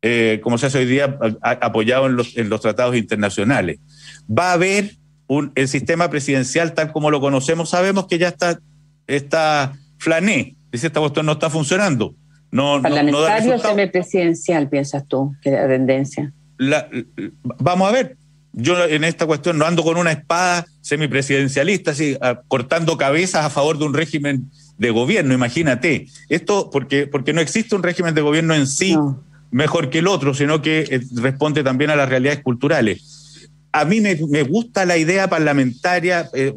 eh, 0.00 0.40
como 0.42 0.56
se 0.56 0.64
hace 0.64 0.78
hoy 0.78 0.86
día 0.86 1.18
apoyado 1.42 2.06
en 2.06 2.16
los, 2.16 2.34
en 2.38 2.48
los, 2.48 2.62
tratados 2.62 2.96
internacionales. 2.96 3.78
Va 4.26 4.52
a 4.52 4.54
haber 4.54 4.92
un, 5.26 5.52
el 5.56 5.68
sistema 5.68 6.08
presidencial 6.08 6.72
tal 6.72 6.90
como 6.90 7.10
lo 7.10 7.20
conocemos, 7.20 7.68
sabemos 7.68 8.06
que 8.06 8.16
ya 8.16 8.28
está, 8.28 8.58
está 9.06 9.74
flané, 9.98 10.56
dice 10.72 10.86
esta 10.86 11.00
cuestión 11.00 11.26
no 11.26 11.32
está 11.32 11.50
funcionando. 11.50 12.14
No, 12.50 12.80
¿Parlamentario 12.80 13.56
o 13.56 13.58
semipresidencial, 13.58 14.70
piensas 14.70 15.06
tú, 15.06 15.34
que 15.42 15.50
la 15.50 15.68
tendencia? 15.68 16.32
Vamos 17.58 17.88
a 17.88 17.92
ver, 17.92 18.16
yo 18.52 18.84
en 18.84 19.04
esta 19.04 19.26
cuestión 19.26 19.58
no 19.58 19.66
ando 19.66 19.82
con 19.82 19.96
una 19.96 20.12
espada 20.12 20.66
semipresidencialista, 20.80 21.90
así, 21.90 22.16
cortando 22.48 22.96
cabezas 22.96 23.44
a 23.44 23.50
favor 23.50 23.78
de 23.78 23.84
un 23.84 23.94
régimen 23.94 24.50
de 24.78 24.90
gobierno, 24.90 25.34
imagínate. 25.34 26.08
Esto 26.28 26.70
porque, 26.70 27.06
porque 27.06 27.32
no 27.32 27.40
existe 27.40 27.74
un 27.74 27.82
régimen 27.82 28.14
de 28.14 28.22
gobierno 28.22 28.54
en 28.54 28.66
sí 28.66 28.96
mejor 29.50 29.90
que 29.90 29.98
el 29.98 30.08
otro, 30.08 30.34
sino 30.34 30.62
que 30.62 30.80
eh, 30.90 31.00
responde 31.14 31.62
también 31.62 31.90
a 31.90 31.96
las 31.96 32.08
realidades 32.08 32.42
culturales. 32.42 33.48
A 33.72 33.84
mí 33.84 34.00
me, 34.00 34.14
gusta 34.42 34.86
la 34.86 34.96
idea 34.96 35.28
parlamentaria 35.28 36.30
eh, 36.32 36.54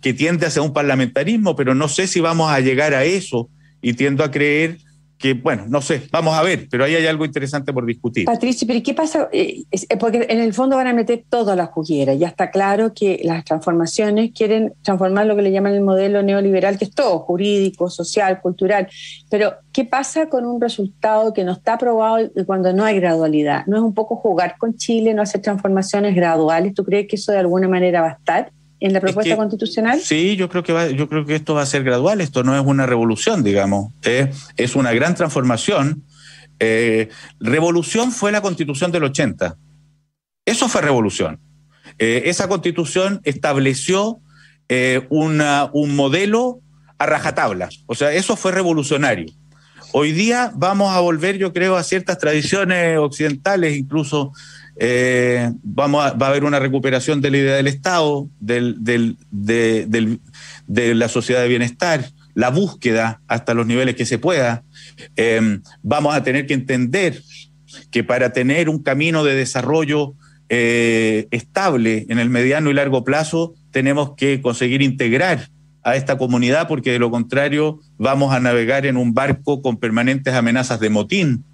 que 0.00 0.14
tiende 0.14 0.46
hacia 0.46 0.62
un 0.62 0.72
parlamentarismo, 0.72 1.56
pero 1.56 1.74
no 1.74 1.88
sé 1.88 2.06
si 2.06 2.20
vamos 2.20 2.50
a 2.50 2.60
llegar 2.60 2.94
a 2.94 3.04
eso 3.04 3.48
y 3.82 3.94
tiendo 3.94 4.22
a 4.22 4.30
creer 4.30 4.78
que, 5.18 5.34
bueno, 5.34 5.64
no 5.68 5.82
sé, 5.82 6.02
vamos 6.12 6.34
a 6.34 6.42
ver, 6.42 6.68
pero 6.70 6.84
ahí 6.84 6.94
hay 6.94 7.06
algo 7.06 7.24
interesante 7.24 7.72
por 7.72 7.84
discutir. 7.84 8.24
Patricio, 8.24 8.66
pero 8.68 8.80
¿qué 8.82 8.94
pasa? 8.94 9.28
Eh, 9.32 9.64
eh, 9.70 9.96
porque 9.98 10.26
en 10.28 10.38
el 10.38 10.54
fondo 10.54 10.76
van 10.76 10.86
a 10.86 10.92
meter 10.92 11.24
toda 11.28 11.56
la 11.56 11.66
juguera. 11.66 12.14
Ya 12.14 12.28
está 12.28 12.50
claro 12.50 12.92
que 12.94 13.20
las 13.24 13.44
transformaciones 13.44 14.30
quieren 14.32 14.74
transformar 14.82 15.26
lo 15.26 15.34
que 15.34 15.42
le 15.42 15.50
llaman 15.50 15.74
el 15.74 15.80
modelo 15.80 16.22
neoliberal, 16.22 16.78
que 16.78 16.84
es 16.84 16.92
todo, 16.92 17.18
jurídico, 17.18 17.90
social, 17.90 18.40
cultural. 18.40 18.88
Pero, 19.28 19.54
¿qué 19.72 19.84
pasa 19.84 20.28
con 20.28 20.46
un 20.46 20.60
resultado 20.60 21.32
que 21.32 21.42
no 21.42 21.52
está 21.52 21.74
aprobado 21.74 22.30
cuando 22.46 22.72
no 22.72 22.84
hay 22.84 23.00
gradualidad? 23.00 23.66
¿No 23.66 23.76
es 23.76 23.82
un 23.82 23.94
poco 23.94 24.16
jugar 24.16 24.56
con 24.56 24.76
Chile, 24.76 25.14
no 25.14 25.22
hacer 25.22 25.42
transformaciones 25.42 26.14
graduales? 26.14 26.74
¿Tú 26.74 26.84
crees 26.84 27.08
que 27.08 27.16
eso 27.16 27.32
de 27.32 27.38
alguna 27.38 27.66
manera 27.66 28.02
va 28.02 28.08
a 28.08 28.12
estar? 28.12 28.52
En 28.80 28.92
la 28.92 29.00
propuesta 29.00 29.36
constitucional? 29.36 30.00
Sí, 30.00 30.36
yo 30.36 30.48
creo 30.48 30.62
que 30.62 30.72
va, 30.72 30.88
yo 30.88 31.08
creo 31.08 31.24
que 31.24 31.34
esto 31.34 31.54
va 31.54 31.62
a 31.62 31.66
ser 31.66 31.84
gradual. 31.84 32.20
Esto 32.20 32.44
no 32.44 32.58
es 32.58 32.64
una 32.64 32.86
revolución, 32.86 33.42
digamos. 33.42 33.92
¿eh? 34.04 34.30
es 34.56 34.76
una 34.76 34.92
gran 34.92 35.14
transformación. 35.14 36.04
Eh, 36.60 37.08
revolución 37.40 38.12
fue 38.12 38.32
la 38.32 38.40
Constitución 38.40 38.92
del 38.92 39.04
80. 39.04 39.56
Eso 40.44 40.68
fue 40.68 40.82
revolución. 40.82 41.40
Eh, 41.98 42.24
esa 42.26 42.48
Constitución 42.48 43.20
estableció 43.24 44.20
una, 45.08 45.70
un 45.72 45.96
modelo 45.96 46.60
a 46.98 47.06
rajatabla. 47.06 47.70
O 47.86 47.94
sea, 47.94 48.12
eso 48.12 48.36
fue 48.36 48.52
revolucionario. 48.52 49.32
Hoy 49.92 50.12
día 50.12 50.52
vamos 50.54 50.94
a 50.94 51.00
volver, 51.00 51.38
yo 51.38 51.54
creo, 51.54 51.76
a 51.76 51.82
ciertas 51.82 52.18
tradiciones 52.18 52.98
occidentales, 52.98 53.74
incluso 53.74 54.32
eh, 54.80 55.50
vamos 55.62 56.14
va 56.20 56.26
a 56.26 56.30
haber 56.30 56.44
una 56.44 56.60
recuperación 56.60 57.20
de 57.20 57.30
la 57.30 57.38
idea 57.38 57.56
del 57.56 57.66
Estado, 57.66 58.28
de, 58.38 59.16
la 60.66 61.08
sociedad 61.08 61.42
de 61.42 61.48
bienestar, 61.48 62.04
la 62.34 62.50
búsqueda 62.50 63.20
hasta 63.26 63.54
los 63.54 63.66
niveles 63.66 63.96
que 63.96 64.06
se 64.06 64.18
pueda. 64.18 64.62
Eh, 65.16 65.60
vamos 65.82 66.14
a 66.14 66.22
tener 66.22 66.46
que 66.46 66.54
entender 66.54 67.20
que 67.90 68.04
para 68.04 68.32
tener 68.32 68.68
un 68.68 68.82
camino 68.82 69.24
de 69.24 69.34
desarrollo 69.34 70.14
eh, 70.48 71.26
estable 71.32 72.06
en 72.08 72.18
el 72.18 72.30
mediano 72.30 72.70
y 72.70 72.74
largo 72.74 73.04
plazo, 73.04 73.54
tenemos 73.72 74.14
que 74.16 74.40
conseguir 74.40 74.80
integrar 74.80 75.48
a 75.82 75.96
esta 75.96 76.18
comunidad, 76.18 76.68
porque 76.68 76.92
de 76.92 76.98
lo 76.98 77.10
contrario 77.10 77.80
vamos 77.98 78.32
a 78.32 78.40
navegar 78.40 78.86
en 78.86 78.96
un 78.96 79.12
barco 79.14 79.60
con 79.60 79.76
permanentes 79.76 80.34
amenazas 80.34 80.80
de 80.80 80.90
motín. 80.90 81.44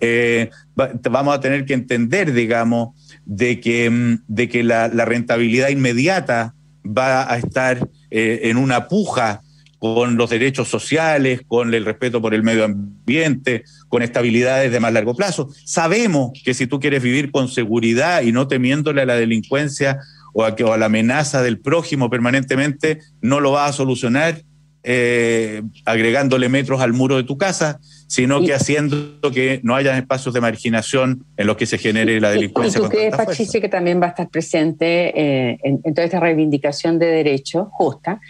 Eh, 0.00 0.50
vamos 0.74 1.34
a 1.34 1.40
tener 1.40 1.64
que 1.64 1.74
entender, 1.74 2.32
digamos, 2.32 2.94
de 3.24 3.60
que, 3.60 3.90
mm, 3.90 4.24
de 4.28 4.48
que 4.48 4.62
la, 4.62 4.88
rentabilidad 4.88 5.68
inmediata 5.68 6.54
va 6.84 7.30
a 7.32 7.38
estar 7.38 7.88
eh, 8.10 8.40
en 8.44 8.56
una 8.56 8.88
puja 8.88 9.42
con 9.78 10.16
los 10.16 10.30
derechos 10.30 10.68
sociales, 10.68 11.42
con 11.46 11.74
el 11.74 11.84
respeto 11.84 12.22
por 12.22 12.34
el 12.34 12.42
medio 12.42 12.64
ambiente, 12.64 13.64
con 13.88 14.02
estabilidades 14.02 14.72
de 14.72 14.80
más 14.80 14.92
largo 14.92 15.14
plazo. 15.14 15.48
Sabemos 15.64 16.32
que 16.44 16.54
si 16.54 16.66
tú 16.66 16.80
quieres 16.80 17.02
vivir 17.02 17.30
con 17.30 17.48
seguridad 17.48 18.22
y 18.22 18.32
no 18.32 18.48
temiéndole 18.48 19.02
a 19.02 19.06
la 19.06 19.16
delincuencia 19.16 19.98
o 20.32 20.44
a, 20.44 20.56
que, 20.56 20.64
o 20.64 20.72
a 20.72 20.78
la 20.78 20.86
amenaza 20.86 21.42
del 21.42 21.60
prójimo 21.60 22.10
permanentemente, 22.10 23.00
no 23.20 23.40
lo 23.40 23.52
vas 23.52 23.70
a 23.70 23.72
solucionar 23.72 24.42
eh, 24.88 25.62
agregándole 25.84 26.48
metros 26.48 26.80
al 26.80 26.92
muro 26.92 27.16
de 27.16 27.24
tu 27.24 27.36
casa, 27.36 27.80
sino 28.06 28.40
que 28.40 28.54
haciendo 28.54 29.18
que 29.32 29.60
no 29.62 29.74
haya 29.74 29.96
espacios 29.96 30.32
de 30.32 30.40
marginación 30.40 31.24
en 31.36 31.46
los 31.46 31.56
que 31.56 31.66
se 31.66 31.78
genere 31.78 32.20
la 32.20 32.30
delincuencia. 32.30 32.78
¿Y 32.78 32.82
tú 32.82 32.88
crees, 32.88 33.16
Patricia, 33.16 33.60
que 33.60 33.68
también 33.68 34.00
va 34.00 34.06
a 34.06 34.08
estar 34.10 34.28
presente 34.28 35.20
eh, 35.20 35.58
en, 35.62 35.82
toda 35.94 36.04
esta 36.04 36.20
reivindicación 36.20 36.98
de 36.98 37.06
derechos 37.06 37.66
justa, 37.70 38.20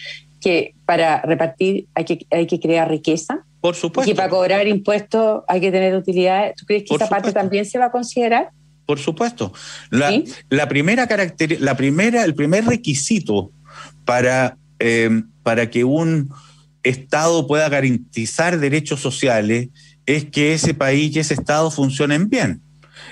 que 0.40 0.74
para 0.86 1.20
repartir 1.22 1.86
hay 1.94 2.04
que, 2.04 2.26
hay 2.30 2.46
que 2.46 2.58
crear 2.58 2.88
riqueza? 2.88 3.44
Por 3.60 3.74
supuesto. 3.74 4.10
Y 4.10 4.14
para 4.14 4.28
cobrar 4.28 4.66
impuestos 4.66 5.42
hay 5.48 5.60
que 5.60 5.70
tener 5.70 5.94
utilidades. 5.94 6.54
¿Tú 6.56 6.64
crees 6.66 6.84
que 6.84 6.94
esa 6.94 7.08
parte 7.08 7.32
también 7.32 7.66
se 7.66 7.78
va 7.78 7.86
a 7.86 7.90
considerar? 7.90 8.50
Por 8.86 8.98
supuesto. 8.98 9.52
La, 9.90 10.68
primera 10.68 11.06
caracter, 11.08 11.60
la 11.60 11.76
primera, 11.76 12.24
el 12.24 12.34
primer 12.34 12.64
requisito 12.64 13.50
para, 14.04 14.56
eh, 14.78 15.22
para 15.42 15.68
que 15.70 15.84
un 15.84 16.30
Estado 16.88 17.46
pueda 17.46 17.68
garantizar 17.68 18.58
derechos 18.58 19.00
sociales 19.00 19.68
es 20.06 20.24
que 20.26 20.54
ese 20.54 20.74
país 20.74 21.14
y 21.14 21.18
ese 21.20 21.34
Estado 21.34 21.70
funcionen 21.70 22.28
bien. 22.28 22.62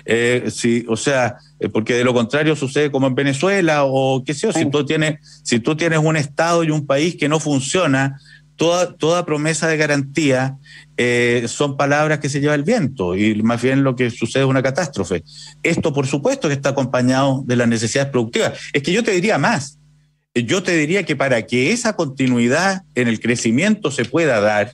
Eh, 0.07 0.51
o 0.89 0.97
sea, 0.97 1.37
eh, 1.61 1.69
porque 1.69 1.95
de 1.95 2.05
lo 2.05 2.15
contrario 2.15 2.57
sucede 2.57 2.91
como 2.91 3.07
en 3.07 3.15
Venezuela 3.15 3.85
o 3.85 4.23
qué 4.25 4.35
sé 4.35 4.47
yo, 4.47 4.53
si 4.53 4.67
tú 4.71 4.85
tienes, 4.85 5.19
si 5.43 5.63
un 6.03 6.17
Estado 6.17 6.65
y 6.65 6.71
un 6.71 6.87
país 6.87 7.17
que 7.17 7.29
no 7.29 7.41
funciona, 7.41 8.21
toda, 8.57 8.95
toda 8.95 9.27
promesa 9.27 9.67
de 9.69 9.77
garantía 9.77 10.57
eh, 10.97 11.47
son 11.49 11.77
palabras 11.77 12.21
que 12.21 12.29
se 12.29 12.41
lleva 12.41 12.55
el 12.55 12.63
viento 12.63 13.17
y 13.17 13.43
más 13.43 13.61
bien 13.61 13.83
lo 13.83 13.97
que 13.97 14.11
sucede 14.11 14.45
es 14.45 14.49
una 14.49 14.63
catástrofe. 14.63 15.25
Esto, 15.63 15.93
por 15.93 16.07
supuesto, 16.07 16.49
que 16.49 16.55
está 16.55 16.71
acompañado 16.71 17.43
de 17.47 17.57
las 17.57 17.69
necesidades 17.69 18.13
productivas. 18.13 18.53
Es 18.73 18.83
que 18.83 18.93
yo 18.93 19.03
te 19.03 19.13
diría 19.13 19.39
más. 19.39 19.79
Yo 20.35 20.65
te 20.65 20.77
diría 20.77 21.05
que 21.05 21.15
para 21.15 21.47
que 21.47 21.71
esa 21.71 21.95
continuidad 21.95 22.83
en 22.97 23.07
el 23.07 23.21
crecimiento 23.21 23.93
se 23.93 24.05
pueda 24.05 24.41
dar, 24.41 24.73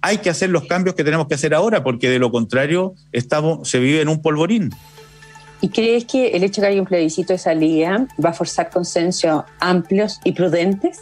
hay 0.00 0.18
que 0.18 0.28
hacer 0.28 0.50
los 0.50 0.66
cambios 0.66 0.96
que 0.96 1.04
tenemos 1.04 1.28
que 1.28 1.34
hacer 1.34 1.54
ahora, 1.54 1.84
porque 1.84 2.10
de 2.10 2.18
lo 2.18 2.32
contrario 2.32 2.94
estamos, 3.12 3.68
se 3.68 3.78
vive 3.78 4.00
en 4.00 4.08
un 4.08 4.20
polvorín. 4.20 4.70
¿Y 5.60 5.68
crees 5.68 6.04
que 6.04 6.30
el 6.30 6.42
hecho 6.42 6.60
de 6.60 6.66
que 6.66 6.72
haya 6.72 6.80
un 6.80 6.88
plebiscito 6.88 7.32
de 7.32 7.38
salida 7.38 8.08
va 8.22 8.30
a 8.30 8.32
forzar 8.32 8.70
consensos 8.70 9.44
amplios 9.60 10.18
y 10.24 10.32
prudentes? 10.32 10.98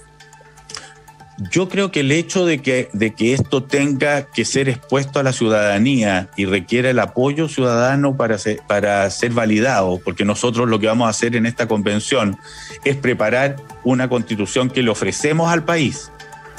Yo 1.48 1.70
creo 1.70 1.90
que 1.90 2.00
el 2.00 2.12
hecho 2.12 2.44
de 2.44 2.60
que, 2.60 2.90
de 2.92 3.14
que 3.14 3.32
esto 3.32 3.62
tenga 3.62 4.26
que 4.26 4.44
ser 4.44 4.68
expuesto 4.68 5.20
a 5.20 5.22
la 5.22 5.32
ciudadanía 5.32 6.28
y 6.36 6.44
requiere 6.44 6.90
el 6.90 6.98
apoyo 6.98 7.48
ciudadano 7.48 8.14
para 8.14 8.36
ser, 8.36 8.60
para 8.68 9.08
ser 9.08 9.32
validado, 9.32 9.98
porque 10.04 10.26
nosotros 10.26 10.68
lo 10.68 10.78
que 10.78 10.86
vamos 10.86 11.06
a 11.06 11.10
hacer 11.10 11.36
en 11.36 11.46
esta 11.46 11.66
convención 11.66 12.36
es 12.84 12.96
preparar 12.96 13.56
una 13.84 14.10
constitución 14.10 14.68
que 14.68 14.82
le 14.82 14.90
ofrecemos 14.90 15.50
al 15.50 15.64
país. 15.64 16.12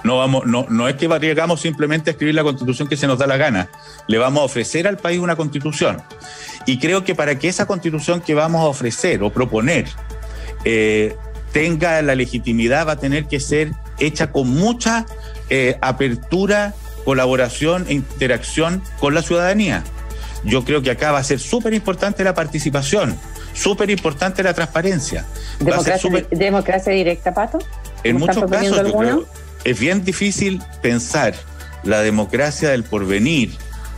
No, 0.03 0.17
vamos, 0.17 0.47
no, 0.47 0.65
no 0.67 0.87
es 0.87 0.95
que 0.95 1.07
llegamos 1.07 1.61
simplemente 1.61 2.09
a 2.09 2.13
escribir 2.13 2.33
la 2.33 2.41
constitución 2.41 2.87
que 2.87 2.97
se 2.97 3.05
nos 3.05 3.19
da 3.19 3.27
la 3.27 3.37
gana, 3.37 3.69
le 4.07 4.17
vamos 4.17 4.41
a 4.41 4.45
ofrecer 4.45 4.87
al 4.87 4.97
país 4.97 5.19
una 5.19 5.35
constitución. 5.35 6.01
Y 6.65 6.79
creo 6.79 7.03
que 7.03 7.13
para 7.13 7.37
que 7.37 7.49
esa 7.49 7.67
constitución 7.67 8.19
que 8.21 8.33
vamos 8.33 8.61
a 8.61 8.65
ofrecer 8.65 9.21
o 9.21 9.31
proponer 9.31 9.85
eh, 10.65 11.15
tenga 11.51 12.01
la 12.01 12.15
legitimidad 12.15 12.87
va 12.87 12.93
a 12.93 12.99
tener 12.99 13.25
que 13.25 13.39
ser 13.39 13.73
hecha 14.01 14.31
con 14.31 14.49
mucha 14.49 15.05
eh, 15.49 15.77
apertura, 15.81 16.73
colaboración 17.05 17.85
e 17.87 17.93
interacción 17.93 18.81
con 18.99 19.13
la 19.13 19.21
ciudadanía. 19.21 19.83
Yo 20.43 20.65
creo 20.65 20.81
que 20.81 20.91
acá 20.91 21.11
va 21.11 21.19
a 21.19 21.23
ser 21.23 21.39
súper 21.39 21.73
importante 21.73 22.23
la 22.23 22.33
participación, 22.33 23.15
súper 23.53 23.89
importante 23.89 24.43
la 24.43 24.53
transparencia. 24.53 25.25
¿Democracia, 25.59 26.93
directa, 26.93 27.33
Pato? 27.33 27.59
En 28.03 28.17
muchos 28.17 28.49
casos 28.49 28.81
es 29.63 29.79
bien 29.79 30.03
difícil 30.03 30.61
pensar 30.81 31.35
la 31.83 32.01
democracia 32.01 32.69
del 32.69 32.83
porvenir 32.83 33.51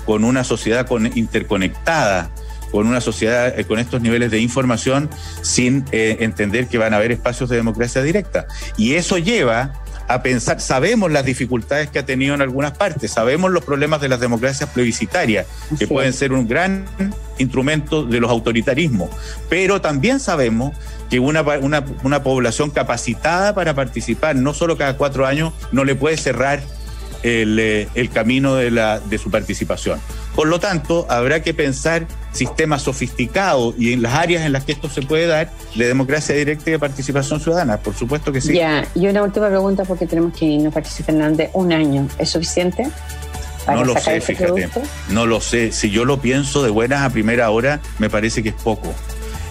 con 0.06 0.24
una 0.24 0.44
sociedad 0.44 0.86
interconectada, 1.16 2.30
con 2.72 2.88
una 2.88 3.02
sociedad 3.02 3.58
eh, 3.58 3.66
con 3.66 3.80
estos 3.80 4.02
niveles 4.02 4.32
de 4.32 4.39
información 4.39 5.10
sin 5.42 5.86
eh, 5.92 6.18
entender 6.20 6.68
que 6.68 6.78
van 6.78 6.94
a 6.94 6.98
haber 6.98 7.12
espacios 7.12 7.50
de 7.50 7.56
democracia 7.56 8.02
directa. 8.02 8.48
Y 8.78 8.96
eso 8.96 9.18
lleva 9.18 9.74
a 10.13 10.23
pensar, 10.23 10.62
sabemos 10.62 11.12
las 11.12 11.26
dificultades 11.26 11.89
que 11.89 11.99
ha 11.99 12.06
tenido 12.06 12.36
en 12.36 12.41
algunas 12.41 12.78
partes, 12.78 13.12
sabemos 13.12 13.52
los 13.52 13.63
problemas 13.63 14.02
de 14.02 14.10
las 14.10 14.19
democracias 14.19 14.69
plebiscitarias, 14.69 15.47
que 15.78 15.88
pueden 15.88 16.13
ser 16.13 16.34
un 16.34 16.47
gran 16.47 16.86
instrumento 17.38 18.04
de 18.06 18.19
los 18.19 18.30
autoritarismos, 18.30 19.10
pero 19.49 19.82
también 19.82 20.19
sabemos 20.19 20.76
que 21.10 21.19
una, 21.19 21.41
una, 21.41 22.23
población 22.23 22.69
capacitada 22.71 23.54
para 23.54 23.73
participar, 23.73 24.36
no 24.36 24.54
solo 24.54 24.78
cada 24.78 24.97
cuatro 24.97 25.26
años, 25.26 25.54
no 25.71 25.84
le 25.84 25.95
puede 25.95 26.17
cerrar 26.17 26.62
el, 27.23 27.57
eh, 27.59 27.88
el 27.95 28.09
camino 28.09 28.55
de, 28.55 28.71
la, 28.71 28.99
de 28.99 29.17
su 29.17 29.31
participación. 29.31 29.99
Por 30.36 30.47
lo 30.47 30.59
tanto, 30.59 31.05
habrá 31.09 31.41
que 31.41 31.53
pensar 31.53 32.07
sistemas 32.31 32.81
sofisticados 32.83 33.75
y 33.77 33.93
en 33.93 34.01
las 34.01 34.13
áreas 34.13 34.45
en 34.45 34.51
las 34.51 34.65
que 34.65 34.73
esto 34.73 34.89
se 34.89 35.01
puede 35.01 35.27
dar 35.27 35.51
de 35.75 35.88
democracia 35.88 36.36
directa 36.36 36.69
y 36.69 36.73
de 36.73 36.79
participación 36.79 37.39
ciudadana. 37.39 37.77
Por 37.77 37.95
supuesto 37.95 38.31
que 38.31 38.41
sí. 38.41 38.53
Ya, 38.53 38.86
y 38.95 39.07
una 39.07 39.23
última 39.23 39.47
pregunta 39.47 39.86
porque 39.86 40.05
tenemos 40.05 40.38
que 40.38 40.45
irnos, 40.45 40.73
Patricia 40.73 41.05
Fernández. 41.05 41.49
¿Un 41.53 41.71
año 41.71 42.07
es 42.17 42.29
suficiente? 42.29 42.88
no 43.67 43.83
lo 43.86 43.97
sé, 43.97 44.17
este 44.17 44.36
fíjate. 44.36 44.69
No 45.09 45.25
lo 45.25 45.39
sé. 45.39 45.71
Si 45.71 45.89
yo 45.89 46.05
lo 46.05 46.19
pienso 46.19 46.63
de 46.63 46.69
buenas 46.69 47.01
a 47.01 47.09
primera 47.09 47.49
hora, 47.49 47.79
me 47.99 48.09
parece 48.09 48.43
que 48.43 48.49
es 48.49 48.55
poco. 48.55 48.93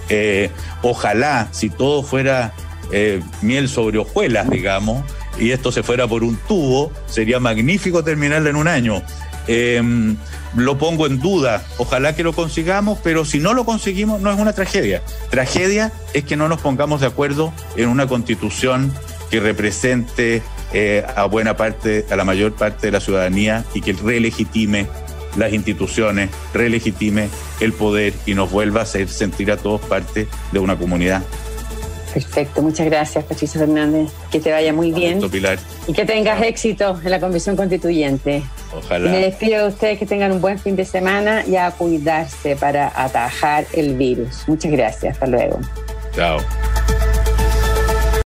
Eh, 0.08 0.50
ojalá, 0.82 1.48
si 1.52 1.70
todo 1.70 2.02
fuera 2.02 2.52
eh, 2.90 3.22
miel 3.40 3.68
sobre 3.68 3.98
hojuelas, 3.98 4.50
digamos, 4.50 5.02
y 5.38 5.50
esto 5.50 5.72
se 5.72 5.82
fuera 5.82 6.06
por 6.06 6.24
un 6.24 6.36
tubo, 6.36 6.92
sería 7.06 7.40
magnífico 7.40 8.04
terminarlo 8.04 8.50
en 8.50 8.56
un 8.56 8.68
año. 8.68 9.02
Em, 9.46 10.16
lo 10.54 10.78
pongo 10.78 11.06
en 11.06 11.18
duda. 11.18 11.64
Ojalá 11.78 12.14
que 12.14 12.22
lo 12.22 12.32
consigamos, 12.32 12.98
pero 13.02 13.24
si 13.24 13.40
no 13.40 13.54
lo 13.54 13.64
conseguimos, 13.64 14.20
no 14.20 14.30
es 14.30 14.38
una 14.38 14.52
tragedia. 14.52 15.02
Tragedia 15.30 15.92
es 16.14 16.24
que 16.24 16.36
no 16.36 16.48
nos 16.48 16.60
pongamos 16.60 17.00
de 17.00 17.06
acuerdo 17.06 17.52
en 17.76 17.88
una 17.88 18.06
constitución 18.06 18.92
que 19.30 19.40
represente 19.40 20.42
eh, 20.72 21.04
a 21.16 21.24
buena 21.24 21.56
parte, 21.56 22.06
a 22.10 22.16
la 22.16 22.24
mayor 22.24 22.52
parte 22.52 22.86
de 22.86 22.92
la 22.92 23.00
ciudadanía 23.00 23.64
y 23.74 23.80
que 23.80 23.94
relegitime 23.94 24.86
las 25.36 25.52
instituciones, 25.52 26.30
relegitime 26.52 27.28
el 27.60 27.72
poder 27.72 28.12
y 28.26 28.34
nos 28.34 28.50
vuelva 28.50 28.80
a 28.80 28.82
hacer 28.82 29.08
sentir 29.08 29.50
a 29.50 29.56
todos 29.56 29.80
parte 29.80 30.28
de 30.52 30.58
una 30.58 30.76
comunidad. 30.76 31.22
Perfecto, 32.12 32.62
muchas 32.62 32.86
gracias 32.86 33.24
Patricia 33.24 33.60
Fernández. 33.60 34.10
Que 34.30 34.40
te 34.40 34.52
vaya 34.52 34.72
muy 34.72 34.92
bien. 34.92 35.20
Pilar. 35.30 35.58
Y 35.86 35.92
que 35.92 36.04
tengas 36.04 36.42
éxito 36.42 37.00
en 37.02 37.10
la 37.10 37.20
Convención 37.20 37.56
Constituyente. 37.56 38.42
Ojalá. 38.76 39.10
Me 39.10 39.18
despido 39.18 39.62
de 39.62 39.68
ustedes 39.68 39.98
que 39.98 40.06
tengan 40.06 40.32
un 40.32 40.40
buen 40.40 40.58
fin 40.58 40.76
de 40.76 40.84
semana 40.84 41.44
y 41.46 41.56
a 41.56 41.70
cuidarse 41.70 42.56
para 42.56 42.92
atajar 42.94 43.64
el 43.72 43.96
virus. 43.96 44.46
Muchas 44.46 44.72
gracias. 44.72 45.14
Hasta 45.14 45.26
luego. 45.26 45.58
Chao. 46.14 46.38